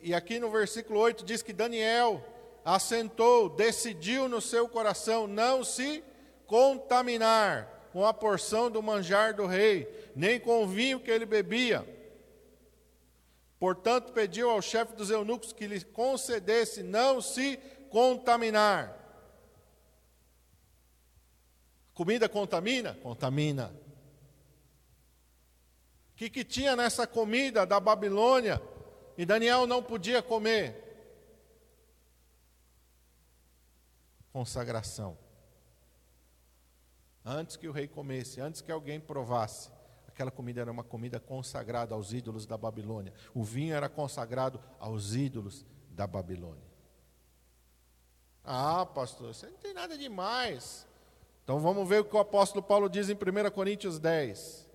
[0.00, 2.22] e aqui no versículo 8 diz que Daniel
[2.64, 6.04] assentou, decidiu no seu coração não se
[6.46, 11.97] contaminar com a porção do manjar do rei, nem com o vinho que ele bebia.
[13.58, 17.56] Portanto, pediu ao chefe dos eunucos que lhe concedesse não se
[17.90, 18.96] contaminar.
[21.92, 22.94] Comida contamina?
[22.94, 23.74] Contamina.
[26.12, 28.62] O que, que tinha nessa comida da Babilônia
[29.16, 30.84] e Daniel não podia comer?
[34.32, 35.18] Consagração
[37.28, 39.70] antes que o rei comesse, antes que alguém provasse.
[40.18, 43.12] Aquela comida era uma comida consagrada aos ídolos da Babilônia.
[43.32, 46.66] O vinho era consagrado aos ídolos da Babilônia.
[48.42, 50.84] Ah, pastor, isso não tem nada demais.
[51.44, 54.68] Então vamos ver o que o apóstolo Paulo diz em 1 Coríntios 10.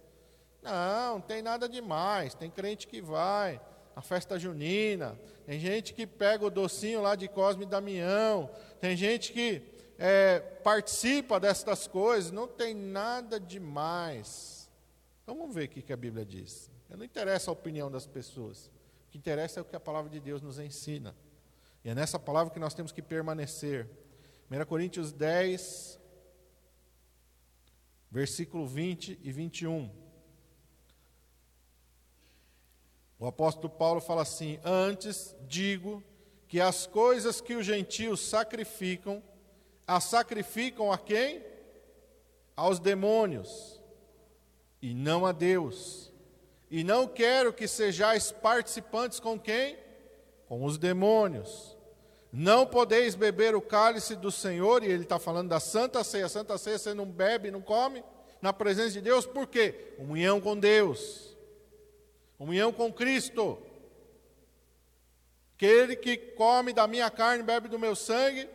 [0.61, 2.33] Não, não tem nada demais.
[2.33, 3.59] Tem crente que vai,
[3.93, 5.19] a festa junina.
[5.45, 8.49] Tem gente que pega o docinho lá de Cosme e Damião.
[8.79, 9.61] Tem gente que
[9.99, 14.62] é, participa destas coisas, não tem nada demais.
[15.23, 16.69] Então vamos ver o que a Bíblia diz.
[16.89, 18.67] Não interessa a opinião das pessoas.
[19.07, 21.15] O que interessa é o que a palavra de Deus nos ensina.
[21.83, 23.89] E é nessa palavra que nós temos que permanecer.
[24.51, 25.99] 1 Coríntios 10,
[28.11, 29.89] versículo 20 e 21.
[33.17, 36.03] O apóstolo Paulo fala assim: Antes digo
[36.47, 39.23] que as coisas que os gentios sacrificam,
[39.87, 41.43] a sacrificam a quem?
[42.55, 43.81] Aos demônios,
[44.83, 46.11] e não a Deus.
[46.69, 49.77] E não quero que sejais participantes com quem?
[50.45, 51.77] Com os demônios.
[52.33, 56.27] Não podeis beber o cálice do Senhor, e ele está falando da Santa Ceia.
[56.27, 58.03] Santa Ceia você não bebe, não come,
[58.41, 59.93] na presença de Deus, por quê?
[59.95, 61.33] Comunhão com Deus,
[62.37, 63.57] comunhão com Cristo.
[65.55, 68.49] Aquele que come da minha carne, bebe do meu sangue,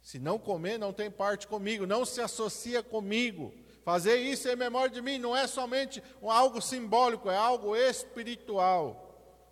[0.00, 3.52] Se não comer, não tem parte comigo, não se associa comigo.
[3.84, 9.04] Fazer isso em memória de mim não é somente algo simbólico, é algo espiritual.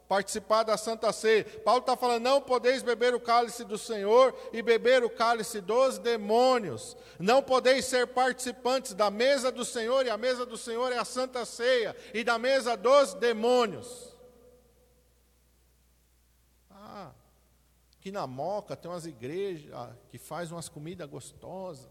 [0.09, 1.45] Participar da Santa Ceia.
[1.65, 5.99] Paulo está falando: não podeis beber o cálice do Senhor e beber o cálice dos
[5.99, 6.97] demônios.
[7.19, 11.05] Não podeis ser participantes da mesa do Senhor, e a mesa do Senhor é a
[11.05, 14.17] Santa Ceia, e da mesa dos demônios.
[18.07, 21.91] Aqui na Moca tem umas igrejas ah, que faz umas comidas gostosas.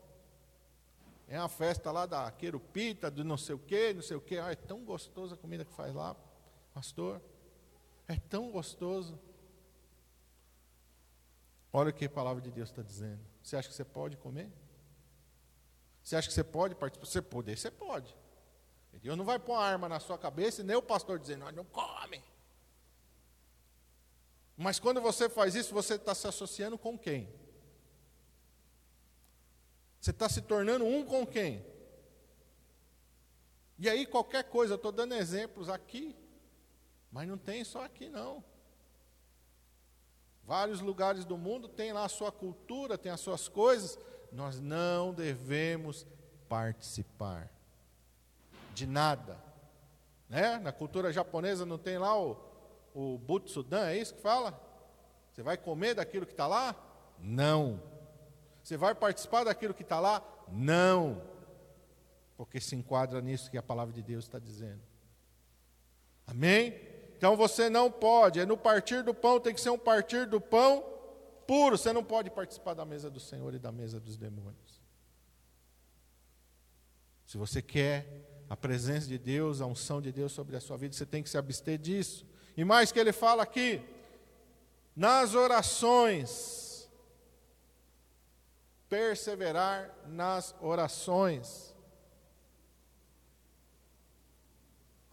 [1.28, 4.38] É uma festa lá da querupita, do não sei o quê, não sei o quê.
[4.38, 6.16] Ah, é tão gostosa a comida que faz lá,
[6.74, 7.22] pastor.
[8.08, 9.20] É tão gostoso.
[11.74, 13.20] Olha o que a palavra de Deus está dizendo.
[13.42, 14.52] Você acha que você pode comer?
[16.04, 17.06] Você acha que você pode participar?
[17.08, 18.16] Você poder, você pode.
[19.02, 21.66] Deus não vai pôr uma arma na sua cabeça e nem o pastor dizendo, não
[21.66, 22.24] come.
[24.58, 27.30] Mas quando você faz isso, você está se associando com quem?
[30.06, 31.66] Você está se tornando um com quem?
[33.80, 36.16] E aí, qualquer coisa, eu estou dando exemplos aqui,
[37.12, 38.44] mas não tem só aqui não.
[40.44, 43.98] Vários lugares do mundo têm lá a sua cultura, tem as suas coisas.
[44.32, 46.06] Nós não devemos
[46.48, 47.52] participar
[48.76, 49.44] de nada.
[50.30, 50.60] Né?
[50.60, 52.38] Na cultura japonesa não tem lá o,
[52.94, 54.54] o Butsudan, é isso que fala?
[55.32, 56.76] Você vai comer daquilo que está lá?
[57.18, 57.95] Não.
[58.66, 60.28] Você vai participar daquilo que está lá?
[60.52, 61.22] Não.
[62.36, 64.82] Porque se enquadra nisso que a palavra de Deus está dizendo.
[66.26, 66.74] Amém?
[67.16, 70.42] Então você não pode, é no partir do pão, tem que ser um partir do
[70.42, 70.84] pão
[71.46, 71.78] puro.
[71.78, 74.82] Você não pode participar da mesa do Senhor e da mesa dos demônios.
[77.24, 78.08] Se você quer
[78.50, 81.30] a presença de Deus, a unção de Deus sobre a sua vida, você tem que
[81.30, 82.26] se abster disso.
[82.58, 83.80] E mais que ele fala aqui,
[84.96, 86.65] nas orações,
[88.96, 91.76] perseverar nas orações.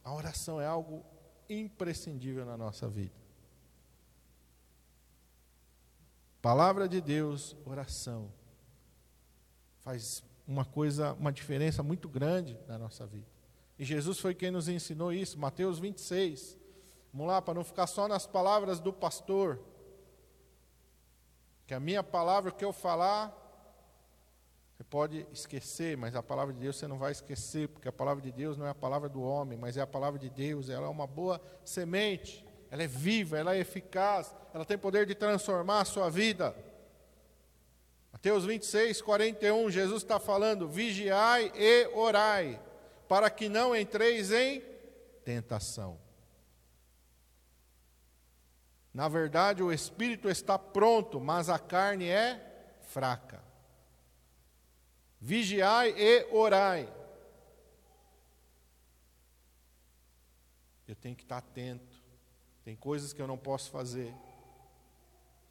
[0.04, 1.04] A oração é algo
[1.50, 3.16] imprescindível na nossa vida.
[6.40, 8.32] Palavra de Deus, oração,
[9.80, 13.26] faz uma coisa, uma diferença muito grande na nossa vida.
[13.76, 16.56] E Jesus foi quem nos ensinou isso, Mateus 26.
[17.12, 19.60] Vamos lá, para não ficar só nas palavras do pastor.
[21.66, 23.41] Que a minha palavra, o que eu falar,
[24.82, 28.20] você pode esquecer, mas a palavra de Deus você não vai esquecer, porque a palavra
[28.20, 30.68] de Deus não é a palavra do homem, mas é a palavra de Deus.
[30.68, 35.14] Ela é uma boa semente, ela é viva, ela é eficaz, ela tem poder de
[35.14, 36.56] transformar a sua vida.
[38.12, 42.60] Mateus 26, 41, Jesus está falando: vigiai e orai,
[43.08, 44.64] para que não entreis em
[45.24, 45.96] tentação.
[48.92, 53.41] Na verdade, o espírito está pronto, mas a carne é fraca.
[55.24, 56.92] Vigiai e orai.
[60.88, 62.02] Eu tenho que estar atento.
[62.64, 64.12] Tem coisas que eu não posso fazer.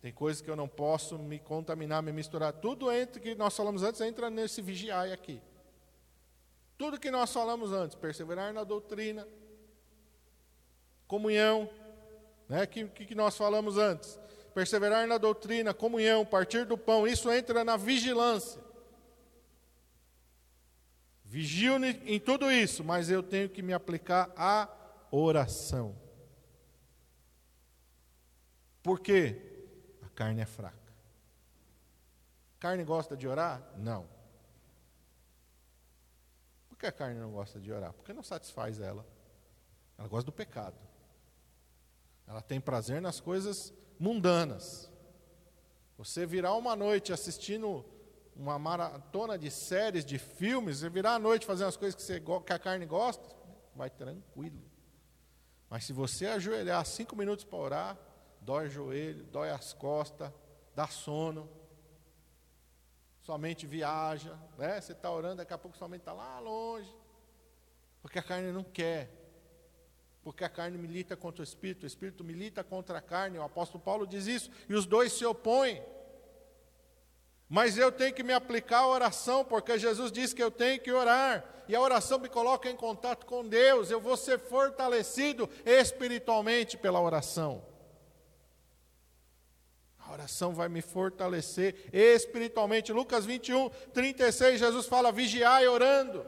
[0.01, 2.51] Tem coisas que eu não posso me contaminar, me misturar.
[2.51, 5.41] Tudo entre que nós falamos antes entra nesse vigiai aqui.
[6.77, 9.25] Tudo que nós falamos antes, perseverar na doutrina,
[11.07, 11.69] comunhão,
[12.49, 12.65] né?
[12.65, 14.19] que, que nós falamos antes.
[14.53, 18.70] Perseverar na doutrina, comunhão, partir do pão, isso entra na vigilância.
[21.31, 24.69] Vigio em tudo isso, mas eu tenho que me aplicar à
[25.09, 25.95] oração.
[28.83, 29.41] Por quê?
[30.01, 30.93] A carne é fraca.
[32.57, 33.65] A carne gosta de orar?
[33.77, 34.09] Não.
[36.67, 37.93] Por que a carne não gosta de orar?
[37.93, 39.07] Porque não satisfaz ela.
[39.97, 40.75] Ela gosta do pecado.
[42.27, 44.91] Ela tem prazer nas coisas mundanas.
[45.97, 47.85] Você virar uma noite assistindo
[48.41, 52.19] uma maratona de séries, de filmes, você virar a noite fazendo as coisas que, você,
[52.19, 53.23] que a carne gosta,
[53.75, 54.61] vai tranquilo.
[55.69, 57.97] Mas se você ajoelhar cinco minutos para orar,
[58.41, 60.31] dói o joelho, dói as costas,
[60.75, 61.47] dá sono,
[63.21, 64.81] sua mente viaja, né?
[64.81, 66.91] você está orando, daqui a pouco sua mente está lá longe,
[68.01, 69.21] porque a carne não quer
[70.23, 73.39] porque a carne milita contra o espírito, o espírito milita contra a carne.
[73.39, 75.81] O apóstolo Paulo diz isso, e os dois se opõem.
[77.53, 80.89] Mas eu tenho que me aplicar à oração, porque Jesus disse que eu tenho que
[80.89, 83.91] orar, e a oração me coloca em contato com Deus.
[83.91, 87.61] Eu vou ser fortalecido espiritualmente pela oração.
[89.99, 92.93] A oração vai me fortalecer espiritualmente.
[92.93, 96.25] Lucas 21, 36, Jesus fala: vigiai orando.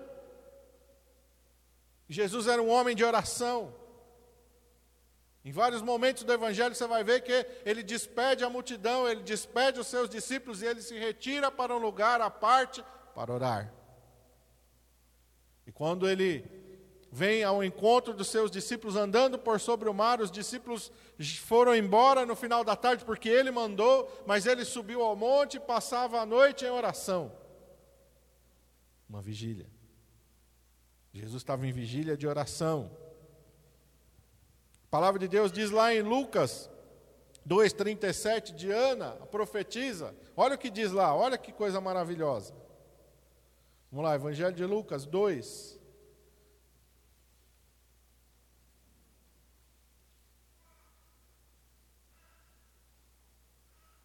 [2.09, 3.73] Jesus era um homem de oração.
[5.45, 9.79] Em vários momentos do Evangelho você vai ver que ele despede a multidão, ele despede
[9.79, 12.83] os seus discípulos e ele se retira para um lugar à parte
[13.13, 13.73] para orar.
[15.67, 16.45] E quando ele
[17.11, 20.91] vem ao encontro dos seus discípulos andando por sobre o mar, os discípulos
[21.41, 25.59] foram embora no final da tarde porque ele mandou, mas ele subiu ao monte e
[25.59, 27.31] passava a noite em oração.
[29.09, 29.69] Uma vigília.
[31.13, 33.02] Jesus estava em vigília de oração.
[34.93, 36.69] A palavra de Deus diz lá em Lucas
[37.49, 40.13] 2,37 de Ana, a profetiza.
[40.37, 42.53] Olha o que diz lá, olha que coisa maravilhosa.
[43.91, 45.79] Vamos lá, Evangelho de Lucas 2.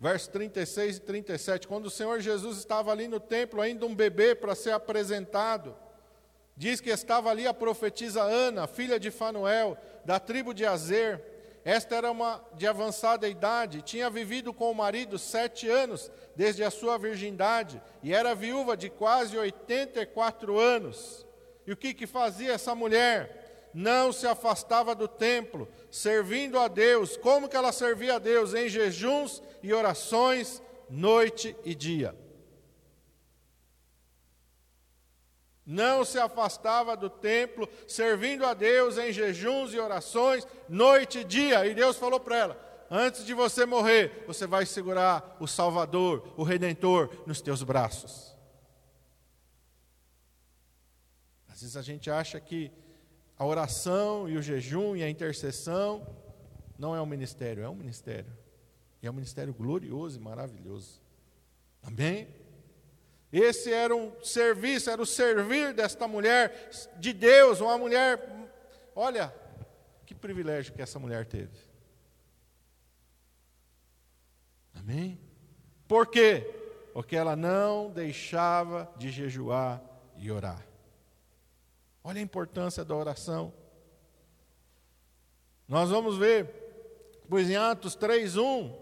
[0.00, 1.68] Versos 36 e 37.
[1.68, 5.76] Quando o Senhor Jesus estava ali no templo, ainda um bebê para ser apresentado,
[6.56, 9.76] diz que estava ali a profetisa Ana, filha de Fanuel,
[10.08, 11.22] da tribo de Azer.
[11.62, 16.70] Esta era uma de avançada idade, tinha vivido com o marido sete anos, desde a
[16.70, 21.26] sua virgindade, e era viúva de quase 84 anos.
[21.66, 23.68] E o que, que fazia essa mulher?
[23.74, 27.18] Não se afastava do templo, servindo a Deus.
[27.18, 28.54] Como que ela servia a Deus?
[28.54, 32.16] Em jejuns e orações, noite e dia.
[35.68, 41.66] Não se afastava do templo, servindo a Deus em jejuns e orações, noite e dia.
[41.66, 46.42] E Deus falou para ela: antes de você morrer, você vai segurar o Salvador, o
[46.42, 48.34] Redentor, nos teus braços.
[51.50, 52.72] Às vezes a gente acha que
[53.36, 56.06] a oração e o jejum e a intercessão
[56.78, 58.32] não é um ministério, é um ministério.
[59.02, 60.98] E é um ministério glorioso e maravilhoso.
[61.82, 62.26] Amém?
[63.32, 68.48] Esse era um serviço, era o servir desta mulher de Deus, uma mulher.
[68.94, 69.34] Olha,
[70.06, 71.56] que privilégio que essa mulher teve.
[74.74, 75.20] Amém?
[75.86, 76.54] Por quê?
[76.94, 79.82] Porque ela não deixava de jejuar
[80.16, 80.66] e orar.
[82.02, 83.52] Olha a importância da oração.
[85.68, 86.48] Nós vamos ver,
[87.28, 88.74] pois em Atos 3:1,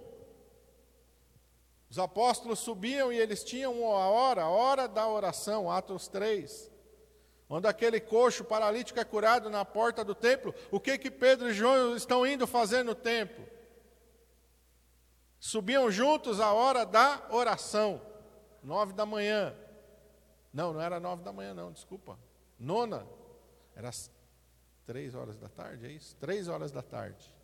[1.97, 6.71] os apóstolos subiam e eles tinham a hora, a hora da oração, Atos 3.
[7.49, 11.55] Onde aquele coxo paralítico é curado na porta do templo, o que que Pedro e
[11.55, 13.47] João estão indo fazer no templo?
[15.41, 18.03] Subiam juntos a hora da oração,
[18.63, 19.57] nove da manhã.
[20.53, 22.19] Não, não era nove da manhã, não, desculpa.
[22.59, 23.07] Nona,
[23.75, 23.91] era
[24.85, 26.15] três horas da tarde, é isso?
[26.17, 27.35] Três horas da tarde.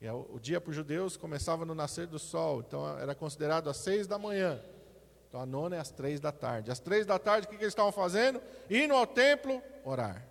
[0.00, 3.78] É o dia para os judeus começava no nascer do sol, então era considerado às
[3.78, 4.62] seis da manhã.
[5.28, 6.70] Então a nona é às três da tarde.
[6.70, 8.40] Às três da tarde, o que, que eles estavam fazendo?
[8.70, 10.24] Indo ao templo, orar.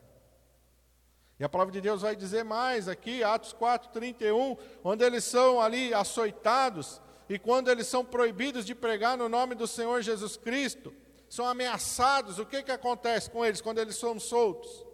[1.40, 5.62] E a palavra de Deus vai dizer mais aqui, Atos 4, 31, onde eles são
[5.62, 7.00] ali açoitados,
[7.30, 10.94] e quando eles são proibidos de pregar no nome do Senhor Jesus Cristo,
[11.30, 14.87] são ameaçados, o que, que acontece com eles quando eles são soltos?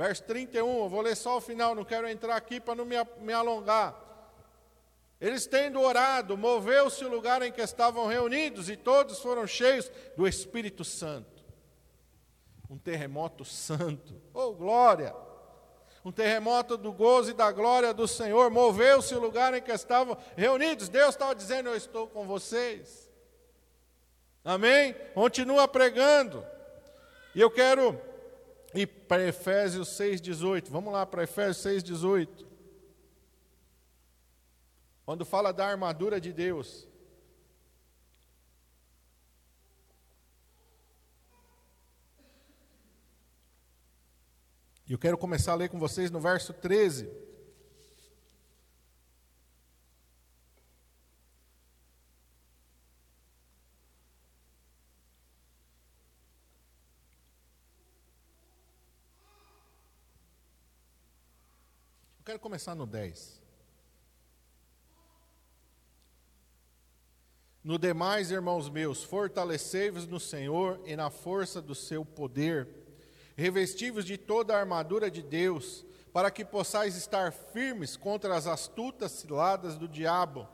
[0.00, 2.96] Verso 31, eu vou ler só o final, não quero entrar aqui para não me,
[3.18, 3.94] me alongar.
[5.20, 10.26] Eles tendo orado, moveu-se o lugar em que estavam reunidos e todos foram cheios do
[10.26, 11.44] Espírito Santo.
[12.70, 15.14] Um terremoto santo, oh glória!
[16.02, 20.16] Um terremoto do gozo e da glória do Senhor, moveu-se o lugar em que estavam
[20.34, 20.88] reunidos.
[20.88, 23.06] Deus estava dizendo: Eu estou com vocês.
[24.42, 24.94] Amém?
[25.12, 26.42] Continua pregando.
[27.34, 28.00] E eu quero
[28.74, 30.68] e para Efésios 6,18.
[30.70, 32.46] Vamos lá para Efésios 6,18.
[35.04, 36.88] Quando fala da armadura de Deus.
[44.86, 47.08] E eu quero começar a ler com vocês no verso 13.
[62.30, 63.42] Quero começar no 10.
[67.64, 72.68] No demais, irmãos meus, fortalecei-vos no Senhor e na força do seu poder,
[73.36, 79.10] revestivos de toda a armadura de Deus, para que possais estar firmes contra as astutas
[79.10, 80.46] ciladas do diabo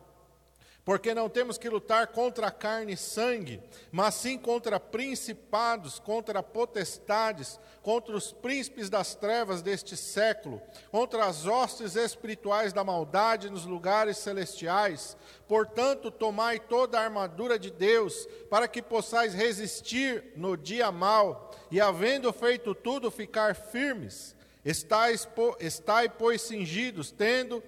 [0.87, 3.61] porque não temos que lutar contra carne e sangue,
[3.91, 10.63] mas sim contra principados, contra potestades, contra os príncipes das trevas deste século,
[10.93, 15.17] contra as hostes espirituais da maldade nos lugares celestiais.
[15.49, 21.81] Portanto, tomai toda a armadura de Deus, para que possais resistir no dia mau, e
[21.81, 24.37] havendo feito tudo, ficar firmes.
[24.65, 25.27] Estais,
[25.59, 27.61] estai, pois, cingidos, tendo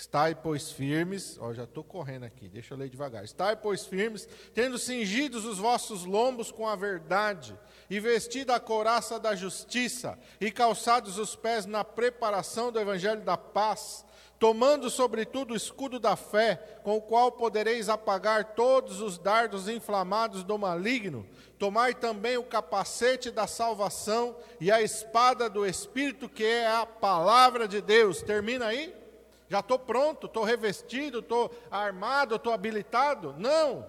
[0.00, 3.22] Estai, pois, firmes, ó, já estou correndo aqui, deixa eu ler devagar.
[3.22, 7.54] Estai, pois, firmes, tendo cingidos os vossos lombos com a verdade,
[7.90, 13.36] e vestida a couraça da justiça, e calçados os pés na preparação do evangelho da
[13.36, 14.02] paz,
[14.38, 20.42] tomando sobretudo o escudo da fé, com o qual podereis apagar todos os dardos inflamados
[20.42, 21.28] do maligno.
[21.58, 27.68] Tomai também o capacete da salvação e a espada do Espírito, que é a palavra
[27.68, 28.22] de Deus.
[28.22, 28.98] Termina aí?
[29.50, 33.34] Já estou pronto, estou revestido, estou armado, estou habilitado?
[33.36, 33.84] Não.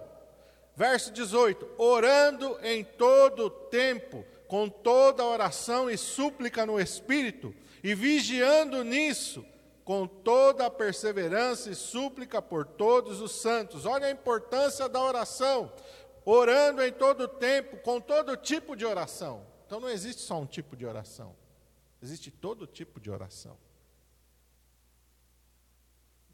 [0.76, 7.54] Verso 18: orando em todo tempo, com toda oração e súplica no Espírito,
[7.84, 9.46] e vigiando nisso,
[9.86, 13.86] com toda a perseverança e súplica por todos os santos.
[13.86, 15.72] Olha a importância da oração.
[16.26, 19.46] Orando em todo tempo, com todo tipo de oração.
[19.68, 21.36] Então não existe só um tipo de oração,
[22.02, 23.58] existe todo tipo de oração.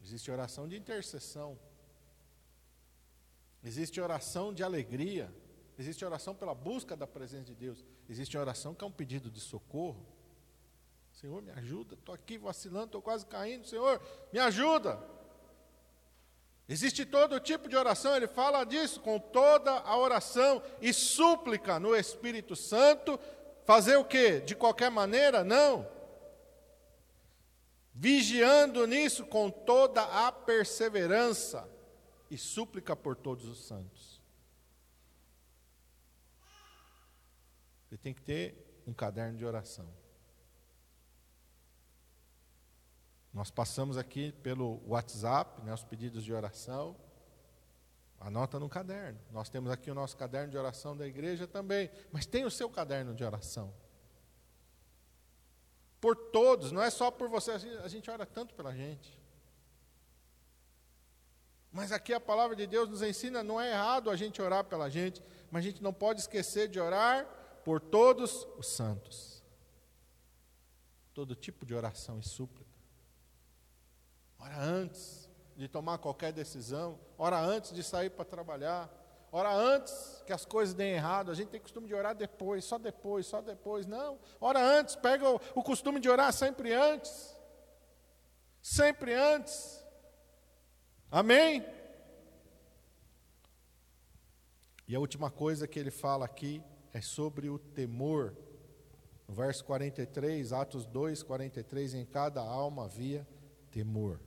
[0.08, 1.58] Existe oração de intercessão.
[3.62, 5.30] Existe oração de alegria.
[5.78, 7.84] Existe oração pela busca da presença de Deus.
[8.08, 10.06] Existe oração que é um pedido de socorro.
[11.12, 13.66] Senhor, me ajuda, estou aqui vacilando, estou quase caindo.
[13.66, 14.00] Senhor,
[14.32, 14.98] me ajuda.
[16.66, 21.94] Existe todo tipo de oração, ele fala disso, com toda a oração e súplica no
[21.94, 23.20] Espírito Santo.
[23.66, 24.40] Fazer o quê?
[24.40, 25.44] De qualquer maneira?
[25.44, 25.97] Não
[27.98, 31.68] vigiando nisso com toda a perseverança
[32.30, 34.22] e súplica por todos os santos.
[37.88, 39.92] Você tem que ter um caderno de oração.
[43.34, 46.96] Nós passamos aqui pelo WhatsApp, né, os pedidos de oração.
[48.20, 49.18] Anota no caderno.
[49.32, 51.90] Nós temos aqui o nosso caderno de oração da igreja também.
[52.12, 53.74] Mas tem o seu caderno de oração
[56.00, 59.18] por todos, não é só por você, a gente ora tanto pela gente.
[61.70, 64.88] Mas aqui a palavra de Deus nos ensina, não é errado a gente orar pela
[64.88, 67.26] gente, mas a gente não pode esquecer de orar
[67.64, 69.42] por todos os santos.
[71.12, 72.70] Todo tipo de oração e súplica.
[74.38, 78.88] Ora antes de tomar qualquer decisão, ora antes de sair para trabalhar,
[79.30, 81.30] Ora antes que as coisas deem errado.
[81.30, 83.86] A gente tem costume de orar depois, só depois, só depois.
[83.86, 84.18] Não.
[84.40, 87.36] Ora antes, pega o, o costume de orar sempre antes.
[88.62, 89.84] Sempre antes.
[91.10, 91.64] Amém?
[94.86, 96.62] E a última coisa que ele fala aqui
[96.92, 98.34] é sobre o temor.
[99.26, 103.28] No verso 43, Atos 2, 43, em cada alma havia
[103.70, 104.18] temor.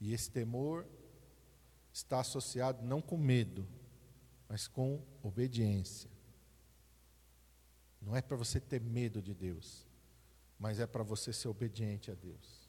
[0.00, 0.86] E esse temor
[1.94, 3.64] está associado não com medo,
[4.48, 6.10] mas com obediência.
[8.02, 9.86] Não é para você ter medo de Deus,
[10.58, 12.68] mas é para você ser obediente a Deus.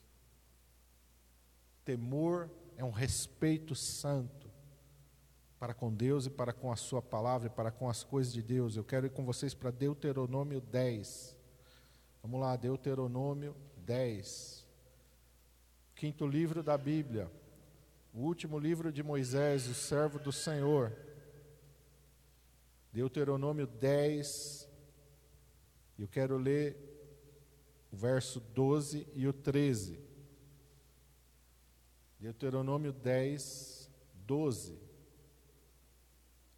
[1.84, 4.48] Temor é um respeito santo
[5.58, 8.42] para com Deus e para com a Sua palavra e para com as coisas de
[8.42, 8.76] Deus.
[8.76, 11.36] Eu quero ir com vocês para Deuteronômio 10.
[12.22, 14.64] Vamos lá, Deuteronômio 10.
[15.96, 17.30] Quinto livro da Bíblia
[18.16, 20.90] o último livro de Moisés, o servo do Senhor.
[22.90, 24.66] Deuteronômio 10.
[25.98, 26.78] Eu quero ler
[27.92, 30.00] o verso 12 e o 13.
[32.18, 33.90] Deuteronômio 10,
[34.26, 34.78] 12.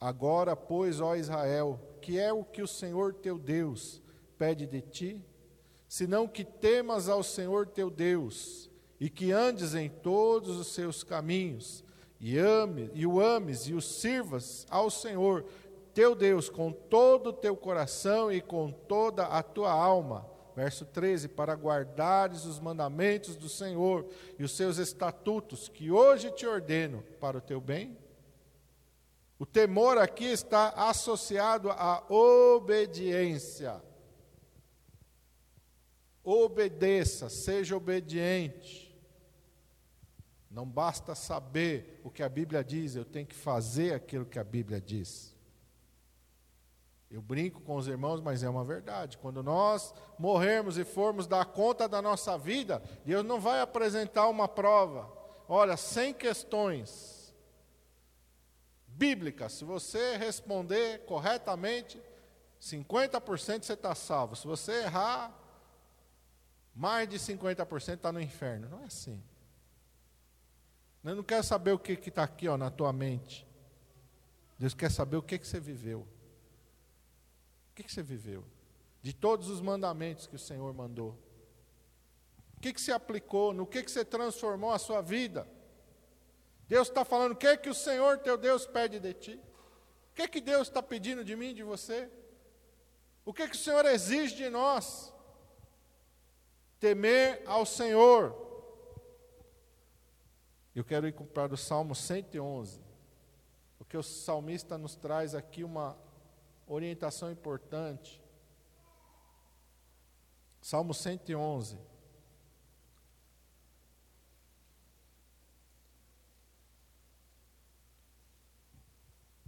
[0.00, 4.00] Agora, pois, ó Israel, que é o que o Senhor teu Deus
[4.38, 5.24] pede de ti?
[5.88, 8.67] Senão que temas ao Senhor teu Deus
[9.00, 11.84] e que andes em todos os seus caminhos,
[12.20, 15.44] e, ame, e o ames e o sirvas ao Senhor,
[15.94, 20.26] teu Deus, com todo o teu coração e com toda a tua alma.
[20.54, 24.06] Verso 13: Para guardares os mandamentos do Senhor
[24.38, 27.96] e os seus estatutos, que hoje te ordeno para o teu bem.
[29.38, 33.80] O temor aqui está associado à obediência.
[36.24, 38.87] Obedeça, seja obediente.
[40.58, 44.42] Não basta saber o que a Bíblia diz, eu tenho que fazer aquilo que a
[44.42, 45.32] Bíblia diz.
[47.08, 49.18] Eu brinco com os irmãos, mas é uma verdade.
[49.18, 54.48] Quando nós morrermos e formos dar conta da nossa vida, Deus não vai apresentar uma
[54.48, 55.08] prova.
[55.48, 57.32] Olha, sem questões
[58.88, 62.02] bíblicas, se você responder corretamente,
[62.60, 64.34] 50% você está salvo.
[64.34, 65.32] Se você errar,
[66.74, 68.68] mais de 50% está no inferno.
[68.68, 69.22] Não é assim.
[71.10, 73.46] Eu não quero saber o que está aqui ó, na tua mente.
[74.58, 76.00] Deus quer saber o que, que você viveu.
[76.00, 78.44] O que, que você viveu?
[79.02, 81.16] de todos os mandamentos que o Senhor mandou?
[82.56, 83.52] O que, que se aplicou?
[83.52, 85.48] No que, que você transformou a sua vida?
[86.66, 89.40] Deus está falando, o que, que o Senhor teu Deus pede de ti?
[90.10, 92.10] O que, que Deus está pedindo de mim, de você?
[93.24, 95.12] O que, que o Senhor exige de nós?
[96.80, 98.47] Temer ao Senhor.
[100.78, 102.80] Eu quero ir para o Salmo 111,
[103.76, 105.98] porque o salmista nos traz aqui uma
[106.68, 108.22] orientação importante.
[110.62, 111.76] Salmo 111.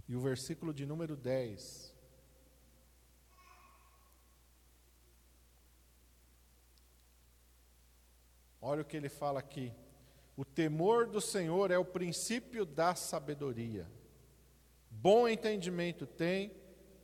[0.09, 1.95] E o versículo de número 10.
[8.61, 9.73] Olha o que ele fala aqui.
[10.35, 13.87] O temor do Senhor é o princípio da sabedoria.
[14.89, 16.51] Bom entendimento tem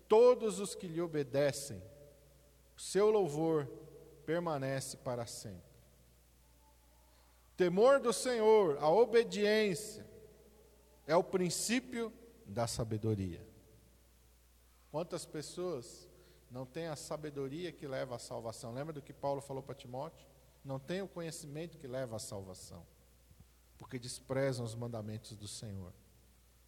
[0.08, 1.82] todos os que lhe obedecem.
[2.76, 3.68] O seu louvor
[4.26, 5.68] permanece para sempre.
[7.56, 10.06] Temor do Senhor, a obediência,
[11.08, 12.14] é o princípio
[12.46, 13.42] da sabedoria.
[14.92, 16.08] Quantas pessoas
[16.52, 18.74] não têm a sabedoria que leva à salvação?
[18.74, 20.28] Lembra do que Paulo falou para Timóteo?
[20.64, 22.86] Não tem o conhecimento que leva à salvação,
[23.78, 25.94] porque desprezam os mandamentos do Senhor,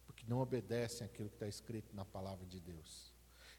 [0.06, 3.10] porque não obedecem aquilo que está escrito na palavra de Deus.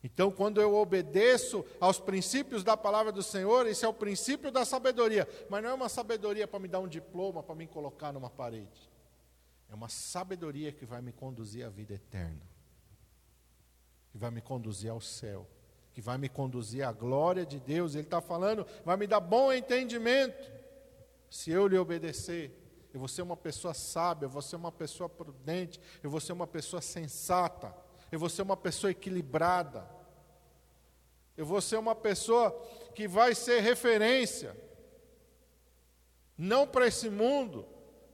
[0.03, 4.65] Então, quando eu obedeço aos princípios da palavra do Senhor, esse é o princípio da
[4.65, 5.27] sabedoria.
[5.47, 8.89] Mas não é uma sabedoria para me dar um diploma, para me colocar numa parede.
[9.69, 12.41] É uma sabedoria que vai me conduzir à vida eterna,
[14.11, 15.47] que vai me conduzir ao céu,
[15.93, 17.93] que vai me conduzir à glória de Deus.
[17.93, 20.51] Ele está falando, vai me dar bom entendimento,
[21.29, 22.60] se eu lhe obedecer.
[22.93, 26.33] Eu vou ser uma pessoa sábia, eu vou ser uma pessoa prudente, eu vou ser
[26.33, 27.73] uma pessoa sensata
[28.11, 29.89] eu vou ser uma pessoa equilibrada,
[31.37, 32.51] eu vou ser uma pessoa
[32.93, 34.55] que vai ser referência,
[36.37, 37.65] não para esse mundo,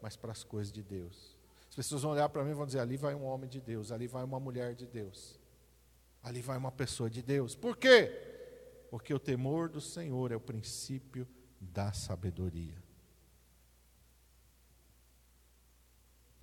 [0.02, 1.36] mas para as coisas de Deus.
[1.68, 3.92] As pessoas vão olhar para mim e vão dizer: ali vai um homem de Deus,
[3.92, 5.40] ali vai uma mulher de Deus,
[6.22, 7.56] ali vai uma pessoa de Deus.
[7.56, 8.12] Por quê?
[8.92, 11.28] Porque o temor do Senhor é o princípio
[11.60, 12.87] da sabedoria.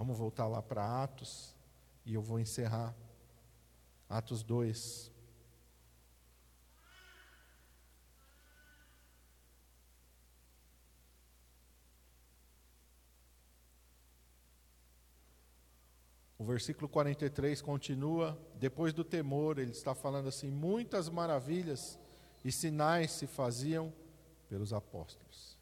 [0.05, 1.57] Vamos voltar lá para Atos
[2.05, 2.95] e eu vou encerrar.
[4.07, 5.11] Atos 2.
[16.37, 21.99] O versículo 43 continua, depois do temor, ele está falando assim: muitas maravilhas
[22.45, 23.91] e sinais se faziam
[24.51, 25.54] pelos apóstolos.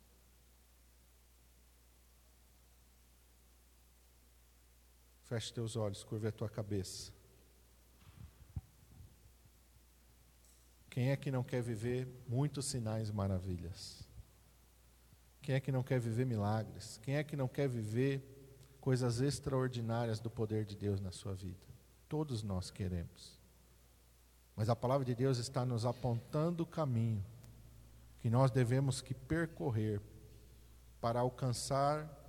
[5.32, 7.10] Feche teus olhos, curva a tua cabeça.
[10.90, 14.06] Quem é que não quer viver muitos sinais e maravilhas?
[15.40, 17.00] Quem é que não quer viver milagres?
[17.02, 18.22] Quem é que não quer viver
[18.78, 21.64] coisas extraordinárias do poder de Deus na sua vida?
[22.10, 23.40] Todos nós queremos.
[24.54, 27.24] Mas a palavra de Deus está nos apontando o caminho
[28.20, 29.98] que nós devemos que percorrer
[31.00, 32.21] para alcançar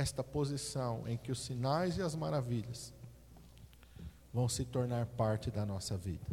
[0.00, 2.92] esta posição em que os sinais e as maravilhas
[4.32, 6.26] vão se tornar parte da nossa vida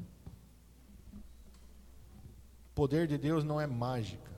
[2.78, 4.32] poder de Deus não é mágica.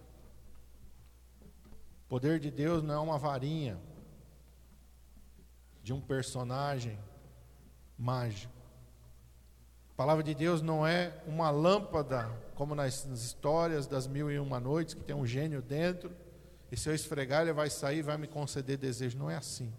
[2.06, 3.78] O poder de Deus não é uma varinha
[5.84, 6.98] de um personagem
[7.98, 8.54] mágico.
[9.92, 14.58] A palavra de Deus não é uma lâmpada, como nas histórias das mil e uma
[14.58, 16.10] noites, que tem um gênio dentro,
[16.72, 19.18] e se eu esfregar ele vai sair e vai me conceder desejo.
[19.18, 19.74] Não é assim.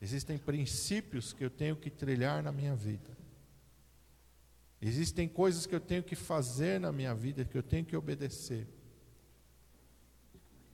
[0.00, 3.16] Existem princípios que eu tenho que trilhar na minha vida.
[4.80, 8.66] Existem coisas que eu tenho que fazer na minha vida, que eu tenho que obedecer,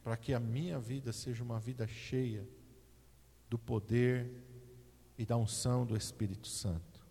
[0.05, 2.49] para que a minha vida seja uma vida cheia
[3.51, 4.31] do poder
[5.19, 7.05] e da unção do Espírito Santo.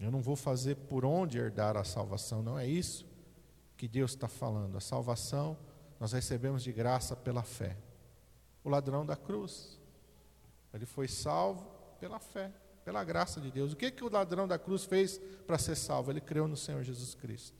[0.00, 3.13] Eu não vou fazer por onde herdar a salvação, não é isso
[3.76, 4.76] que Deus está falando.
[4.76, 5.56] A salvação
[5.98, 7.76] nós recebemos de graça pela fé.
[8.62, 9.78] O ladrão da cruz,
[10.72, 11.64] ele foi salvo
[11.98, 12.52] pela fé
[12.84, 13.72] pela graça de Deus.
[13.72, 16.12] O que, que o ladrão da cruz fez para ser salvo?
[16.12, 17.56] Ele creu no Senhor Jesus Cristo.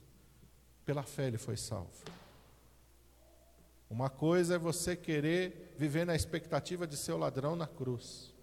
[0.85, 2.05] Pela fé ele foi salvo.
[3.89, 8.35] Uma coisa é você querer viver na expectativa de ser o ladrão na cruz.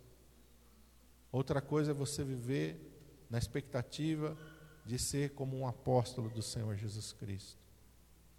[1.31, 2.79] Outra coisa é você viver
[3.29, 4.35] na expectativa
[4.85, 7.60] de ser como um apóstolo do Senhor Jesus Cristo.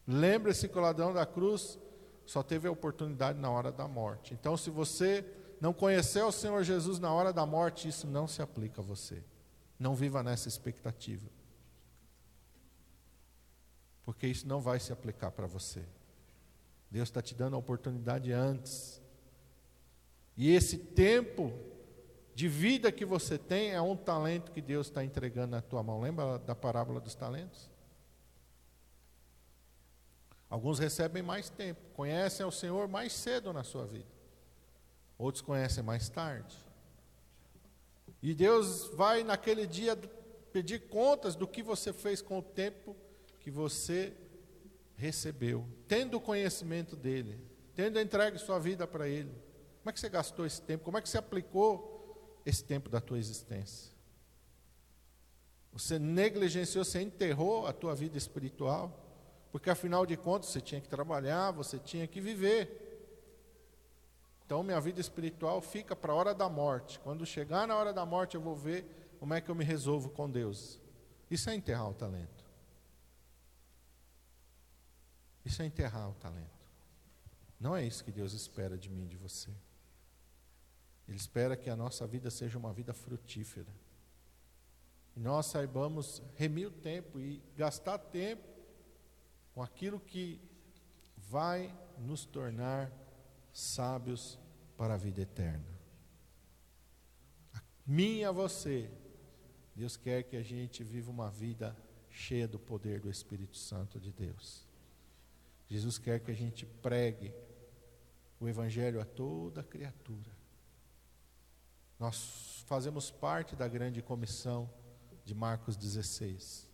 [0.06, 1.78] Lembre-se que o ladrão da cruz
[2.24, 4.34] só teve a oportunidade na hora da morte.
[4.34, 5.24] Então, se você
[5.60, 9.22] não conheceu o Senhor Jesus na hora da morte, isso não se aplica a você.
[9.78, 11.28] Não viva nessa expectativa.
[14.04, 15.82] porque isso não vai se aplicar para você.
[16.90, 19.00] Deus está te dando a oportunidade antes.
[20.36, 21.52] E esse tempo
[22.34, 26.00] de vida que você tem é um talento que Deus está entregando na tua mão.
[26.00, 27.70] Lembra da parábola dos talentos?
[30.52, 34.12] Alguns recebem mais tempo, conhecem ao Senhor mais cedo na sua vida.
[35.16, 36.54] Outros conhecem mais tarde.
[38.20, 39.96] E Deus vai naquele dia
[40.52, 42.94] pedir contas do que você fez com o tempo
[43.40, 44.12] que você
[44.94, 47.40] recebeu, tendo o conhecimento dele,
[47.74, 49.32] tendo entregue sua vida para ele.
[49.78, 50.84] Como é que você gastou esse tempo?
[50.84, 53.90] Como é que você aplicou esse tempo da tua existência?
[55.72, 59.01] Você negligenciou, você enterrou a tua vida espiritual,
[59.52, 62.88] porque afinal de contas você tinha que trabalhar, você tinha que viver.
[64.46, 66.98] Então minha vida espiritual fica para a hora da morte.
[67.00, 70.08] Quando chegar na hora da morte eu vou ver como é que eu me resolvo
[70.08, 70.80] com Deus.
[71.30, 72.42] Isso é enterrar o talento.
[75.44, 76.50] Isso é enterrar o talento.
[77.60, 79.50] Não é isso que Deus espera de mim de você.
[81.06, 83.72] Ele espera que a nossa vida seja uma vida frutífera.
[85.14, 88.51] E nós saibamos remir o tempo e gastar tempo
[89.54, 90.40] com aquilo que
[91.16, 92.90] vai nos tornar
[93.52, 94.38] sábios
[94.76, 95.64] para a vida eterna.
[97.54, 98.90] A mim e a você,
[99.74, 101.76] Deus quer que a gente viva uma vida
[102.10, 104.66] cheia do poder do Espírito Santo de Deus.
[105.68, 107.32] Jesus quer que a gente pregue
[108.38, 110.30] o Evangelho a toda criatura.
[111.98, 114.68] Nós fazemos parte da grande comissão
[115.24, 116.68] de Marcos 16.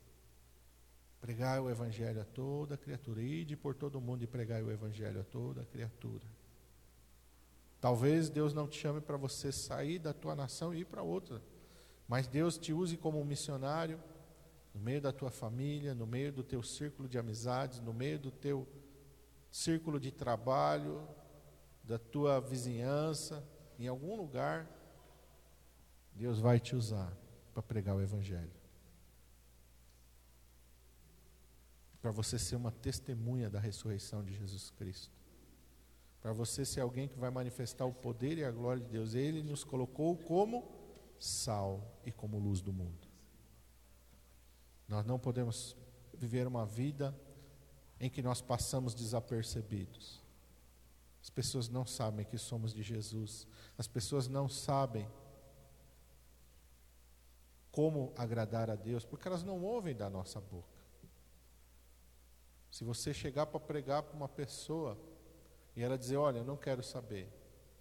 [1.21, 3.23] Pregar o Evangelho a toda criatura.
[3.23, 6.25] Ide por todo mundo e pregar o Evangelho a toda criatura.
[7.81, 11.43] Talvez Deus não te chame para você sair da tua nação e ir para outra.
[12.07, 14.01] Mas Deus te use como um missionário
[14.75, 18.31] no meio da tua família, no meio do teu círculo de amizades, no meio do
[18.31, 18.67] teu
[19.51, 21.07] círculo de trabalho,
[21.83, 23.45] da tua vizinhança,
[23.79, 24.69] em algum lugar,
[26.13, 27.17] Deus vai te usar
[27.53, 28.58] para pregar o Evangelho.
[32.01, 35.13] Para você ser uma testemunha da ressurreição de Jesus Cristo.
[36.21, 39.15] Para você ser alguém que vai manifestar o poder e a glória de Deus.
[39.15, 40.71] Ele nos colocou como
[41.19, 43.09] sal e como luz do mundo.
[44.87, 45.77] Nós não podemos
[46.15, 47.15] viver uma vida
[48.01, 50.23] em que nós passamos desapercebidos.
[51.23, 53.47] As pessoas não sabem que somos de Jesus.
[53.77, 55.09] As pessoas não sabem
[57.71, 60.78] como agradar a Deus, porque elas não ouvem da nossa boca.
[62.79, 64.97] Se você chegar para pregar para uma pessoa
[65.75, 67.29] e ela dizer: Olha, eu não quero saber,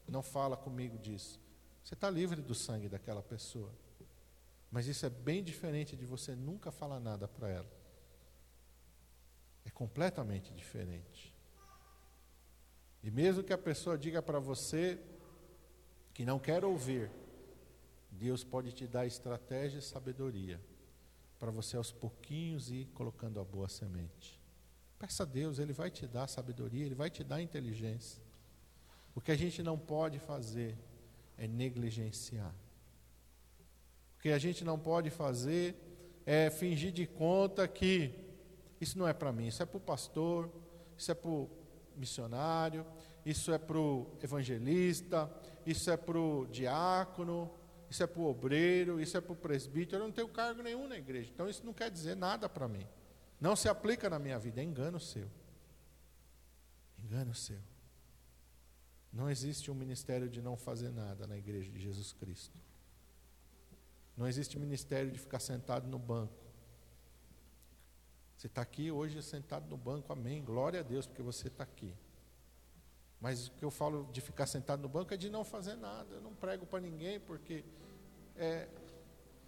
[0.07, 1.39] não fala comigo disso,
[1.83, 3.71] você está livre do sangue daquela pessoa.
[4.71, 7.71] Mas isso é bem diferente de você nunca falar nada para ela.
[9.63, 11.31] É completamente diferente.
[13.03, 14.99] E mesmo que a pessoa diga para você
[16.11, 17.11] que não quer ouvir,
[18.09, 20.59] Deus pode te dar estratégia e sabedoria
[21.37, 24.46] para você aos pouquinhos ir colocando a boa semente.
[24.99, 28.21] Peça a Deus, Ele vai te dar sabedoria, Ele vai te dar inteligência.
[29.13, 30.77] O que a gente não pode fazer
[31.37, 32.53] é negligenciar.
[34.17, 35.75] O que a gente não pode fazer
[36.25, 38.11] é fingir de conta que
[38.81, 40.51] isso não é para mim, isso é para o pastor,
[40.97, 41.49] isso é para o
[41.95, 42.85] missionário,
[43.25, 45.29] isso é para o evangelista,
[45.65, 47.49] isso é para o diácono,
[47.89, 50.01] isso é para o obreiro, isso é para o presbítero.
[50.01, 52.85] Eu não tenho cargo nenhum na igreja, então isso não quer dizer nada para mim.
[53.39, 55.29] Não se aplica na minha vida, é engano seu.
[56.97, 57.59] Engano seu.
[59.13, 62.59] Não existe um ministério de não fazer nada na igreja de Jesus Cristo.
[64.15, 66.33] Não existe ministério de ficar sentado no banco.
[68.35, 70.43] Você está aqui hoje sentado no banco, amém.
[70.43, 71.93] Glória a Deus, porque você está aqui.
[73.19, 76.15] Mas o que eu falo de ficar sentado no banco é de não fazer nada.
[76.15, 77.63] Eu não prego para ninguém, porque
[78.35, 78.67] é,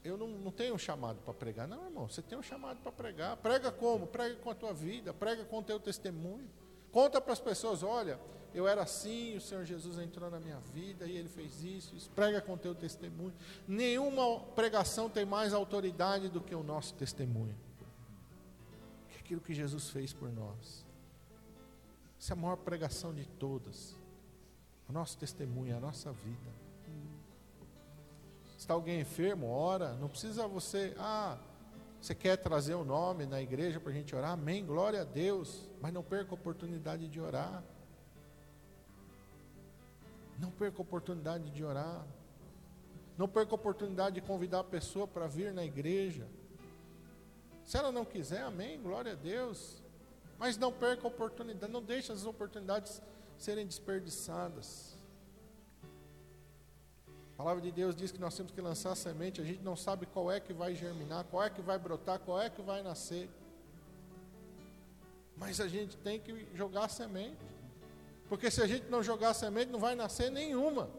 [0.03, 1.67] eu não, não tenho um chamado para pregar.
[1.67, 3.37] Não, irmão, você tem um chamado para pregar.
[3.37, 4.07] Prega como?
[4.07, 6.49] Prega com a tua vida, prega com o teu testemunho.
[6.91, 8.19] Conta para as pessoas: olha,
[8.53, 11.95] eu era assim, o Senhor Jesus entrou na minha vida e ele fez isso.
[11.95, 12.09] isso.
[12.11, 13.33] Prega com o teu testemunho.
[13.67, 17.55] Nenhuma pregação tem mais autoridade do que o nosso testemunho
[19.29, 20.83] aquilo que Jesus fez por nós.
[22.19, 23.95] Essa é a maior pregação de todas.
[24.87, 26.68] O nosso testemunho, a nossa vida.
[28.69, 29.93] Está alguém enfermo, ora.
[29.93, 31.39] Não precisa você, ah,
[31.99, 34.33] você quer trazer o nome na igreja para a gente orar?
[34.33, 35.67] Amém, glória a Deus.
[35.81, 37.63] Mas não perca a oportunidade de orar.
[40.37, 42.05] Não perca a oportunidade de orar.
[43.17, 46.27] Não perca a oportunidade de convidar a pessoa para vir na igreja.
[47.65, 49.81] Se ela não quiser, amém, glória a Deus.
[50.37, 53.01] Mas não perca a oportunidade, não deixe as oportunidades
[53.35, 54.98] serem desperdiçadas.
[57.39, 60.05] A palavra de Deus diz que nós temos que lançar semente, a gente não sabe
[60.05, 63.29] qual é que vai germinar, qual é que vai brotar, qual é que vai nascer.
[65.37, 67.39] Mas a gente tem que jogar semente.
[68.27, 70.89] Porque se a gente não jogar semente, não vai nascer nenhuma.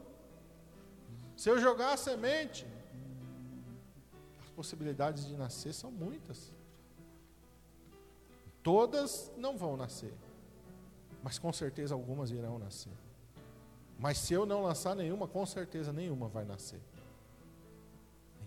[1.36, 2.66] Se eu jogar semente,
[4.42, 6.50] as possibilidades de nascer são muitas.
[8.62, 10.14] Todas não vão nascer,
[11.22, 13.09] mas com certeza algumas irão nascer.
[14.00, 16.80] Mas se eu não lançar nenhuma, com certeza nenhuma vai nascer.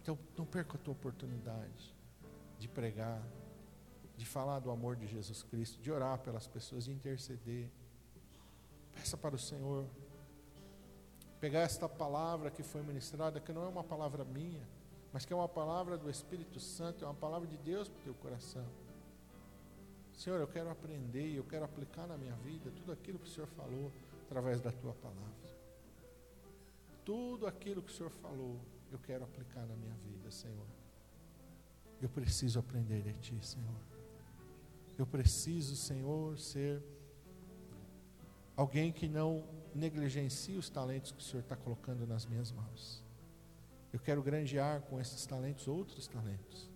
[0.01, 1.93] Então não perca a tua oportunidade
[2.57, 3.21] de pregar,
[4.17, 7.69] de falar do amor de Jesus Cristo, de orar pelas pessoas, de interceder.
[8.95, 9.85] Peça para o Senhor
[11.39, 14.67] pegar esta palavra que foi ministrada, que não é uma palavra minha,
[15.11, 18.03] mas que é uma palavra do Espírito Santo, é uma palavra de Deus para o
[18.03, 18.65] teu coração.
[20.13, 23.47] Senhor, eu quero aprender, eu quero aplicar na minha vida tudo aquilo que o Senhor
[23.47, 23.91] falou
[24.33, 25.53] através da tua palavra.
[27.05, 28.59] Tudo aquilo que o Senhor falou,
[28.91, 30.65] eu quero aplicar na minha vida, Senhor.
[32.01, 33.79] Eu preciso aprender de Ti, Senhor.
[34.97, 36.81] Eu preciso, Senhor, ser
[38.57, 39.43] alguém que não
[39.75, 43.03] negligencie os talentos que o Senhor está colocando nas minhas mãos.
[43.91, 46.71] Eu quero granjear com esses talentos outros talentos.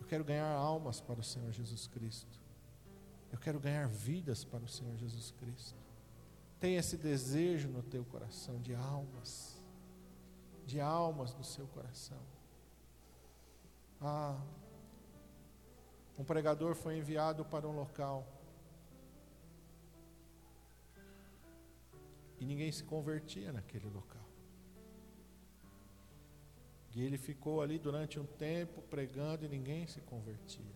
[0.00, 2.40] Eu quero ganhar almas para o Senhor Jesus Cristo.
[3.30, 5.85] Eu quero ganhar vidas para o Senhor Jesus Cristo.
[6.58, 9.62] Tem esse desejo no teu coração de almas,
[10.64, 12.22] de almas no seu coração.
[14.00, 14.40] Ah,
[16.18, 18.26] um pregador foi enviado para um local
[22.38, 24.26] e ninguém se convertia naquele local.
[26.94, 30.74] E ele ficou ali durante um tempo pregando e ninguém se convertia.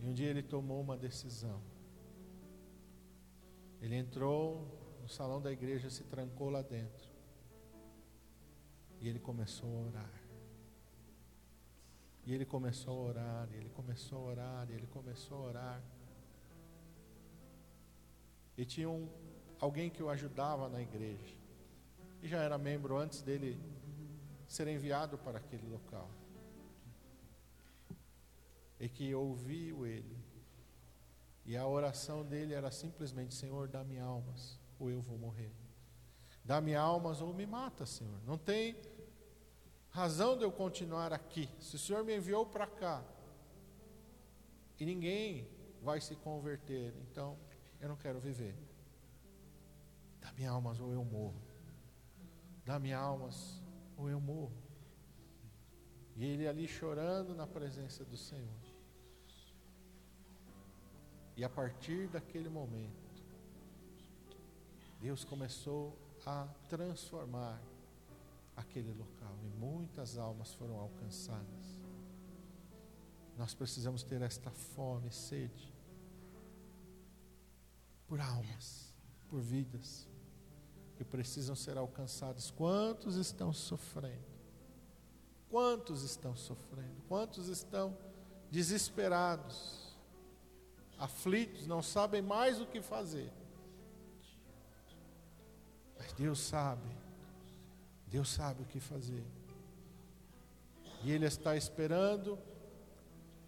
[0.00, 1.62] E um dia ele tomou uma decisão.
[3.80, 4.66] Ele entrou
[5.02, 7.08] no salão da igreja, se trancou lá dentro.
[9.00, 10.24] E ele começou a orar.
[12.26, 15.82] E ele começou a orar, e ele começou a orar, e ele começou a orar.
[18.56, 19.08] E tinha um,
[19.60, 21.36] alguém que o ajudava na igreja.
[22.22, 23.60] E já era membro antes dele
[24.48, 26.10] ser enviado para aquele local.
[28.80, 30.23] E que ouviu ele.
[31.44, 35.52] E a oração dele era simplesmente: Senhor, dá-me almas, ou eu vou morrer.
[36.44, 38.20] Dá-me almas ou me mata, Senhor.
[38.26, 38.76] Não tem
[39.90, 41.48] razão de eu continuar aqui.
[41.58, 43.02] Se o Senhor me enviou para cá
[44.78, 45.48] e ninguém
[45.82, 47.38] vai se converter, então
[47.80, 48.56] eu não quero viver.
[50.20, 51.40] Dá-me almas ou eu morro.
[52.64, 53.62] Dá-me almas
[53.96, 54.56] ou eu morro.
[56.16, 58.63] E ele ali chorando na presença do Senhor.
[61.36, 63.04] E a partir daquele momento,
[65.00, 67.60] Deus começou a transformar
[68.56, 71.82] aquele local e muitas almas foram alcançadas.
[73.36, 75.74] Nós precisamos ter esta fome, sede
[78.06, 78.94] por almas,
[79.28, 80.08] por vidas
[80.96, 82.50] que precisam ser alcançados.
[82.52, 84.34] Quantos estão sofrendo?
[85.50, 87.02] Quantos estão sofrendo?
[87.08, 87.96] Quantos estão
[88.50, 89.83] desesperados,
[90.98, 93.30] aflitos, não sabem mais o que fazer?
[95.98, 96.88] Mas Deus sabe,
[98.06, 99.24] Deus sabe o que fazer.
[101.02, 102.38] E Ele está esperando,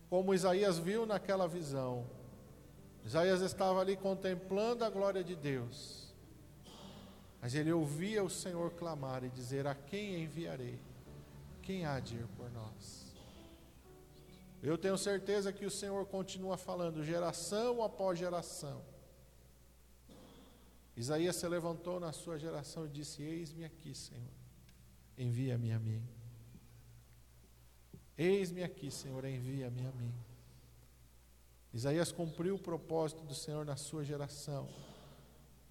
[0.09, 2.07] como Isaías viu naquela visão.
[3.05, 6.07] Isaías estava ali contemplando a glória de Deus.
[7.41, 10.81] Mas ele ouvia o Senhor clamar e dizer: A quem enviarei?
[11.63, 13.06] Quem há de ir por nós?
[14.63, 18.83] Eu tenho certeza que o Senhor continua falando, geração após geração.
[20.97, 24.33] Isaías se levantou na sua geração e disse: Eis-me aqui, Senhor,
[25.19, 26.03] envia-me a mim.
[28.17, 30.15] Eis-me aqui, Senhor, envia-me a mim.
[31.73, 34.67] Isaías cumpriu o propósito do Senhor na sua geração.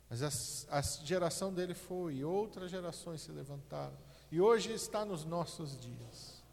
[0.07, 3.97] Mas a, a geração dele foi, e outras gerações se levantaram.
[4.31, 6.43] E hoje está nos nossos dias.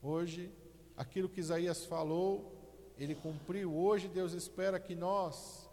[0.00, 0.52] Hoje,
[0.96, 2.56] aquilo que Isaías falou,
[2.96, 3.74] ele cumpriu.
[3.74, 5.68] Hoje, Deus espera que nós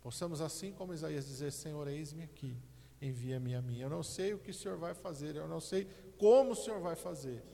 [0.00, 2.56] possamos, assim como Isaías, dizer: Senhor, eis-me aqui,
[3.00, 3.78] envia-me a mim.
[3.78, 5.86] Eu não sei o que o Senhor vai fazer, eu não sei
[6.18, 7.44] como o Senhor vai fazer,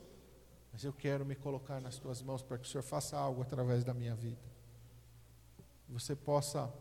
[0.71, 3.83] mas eu quero me colocar nas tuas mãos para que o Senhor faça algo através
[3.83, 4.41] da minha vida.
[5.89, 6.73] Você possa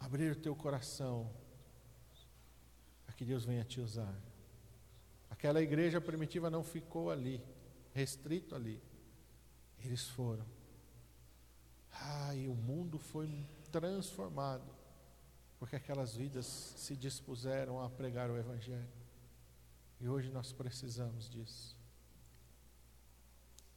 [0.00, 1.30] abrir o teu coração
[3.06, 4.12] a que Deus venha te usar.
[5.36, 7.42] Aquela igreja primitiva não ficou ali,
[7.92, 8.82] restrito ali.
[9.84, 10.46] Eles foram.
[12.34, 14.74] E o mundo foi transformado,
[15.58, 18.88] porque aquelas vidas se dispuseram a pregar o Evangelho.
[20.00, 21.76] E hoje nós precisamos disso.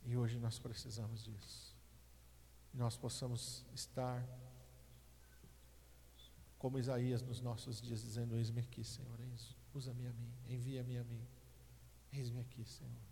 [0.06, 1.76] E hoje nós precisamos disso.
[2.74, 4.26] Nós possamos estar
[6.58, 9.18] como Isaías nos nossos dias, dizendo: Eis-me aqui, Senhor,
[9.74, 11.26] usa-me a mim, envia-me a mim.
[12.12, 13.09] Eis-me aqui, Senhor.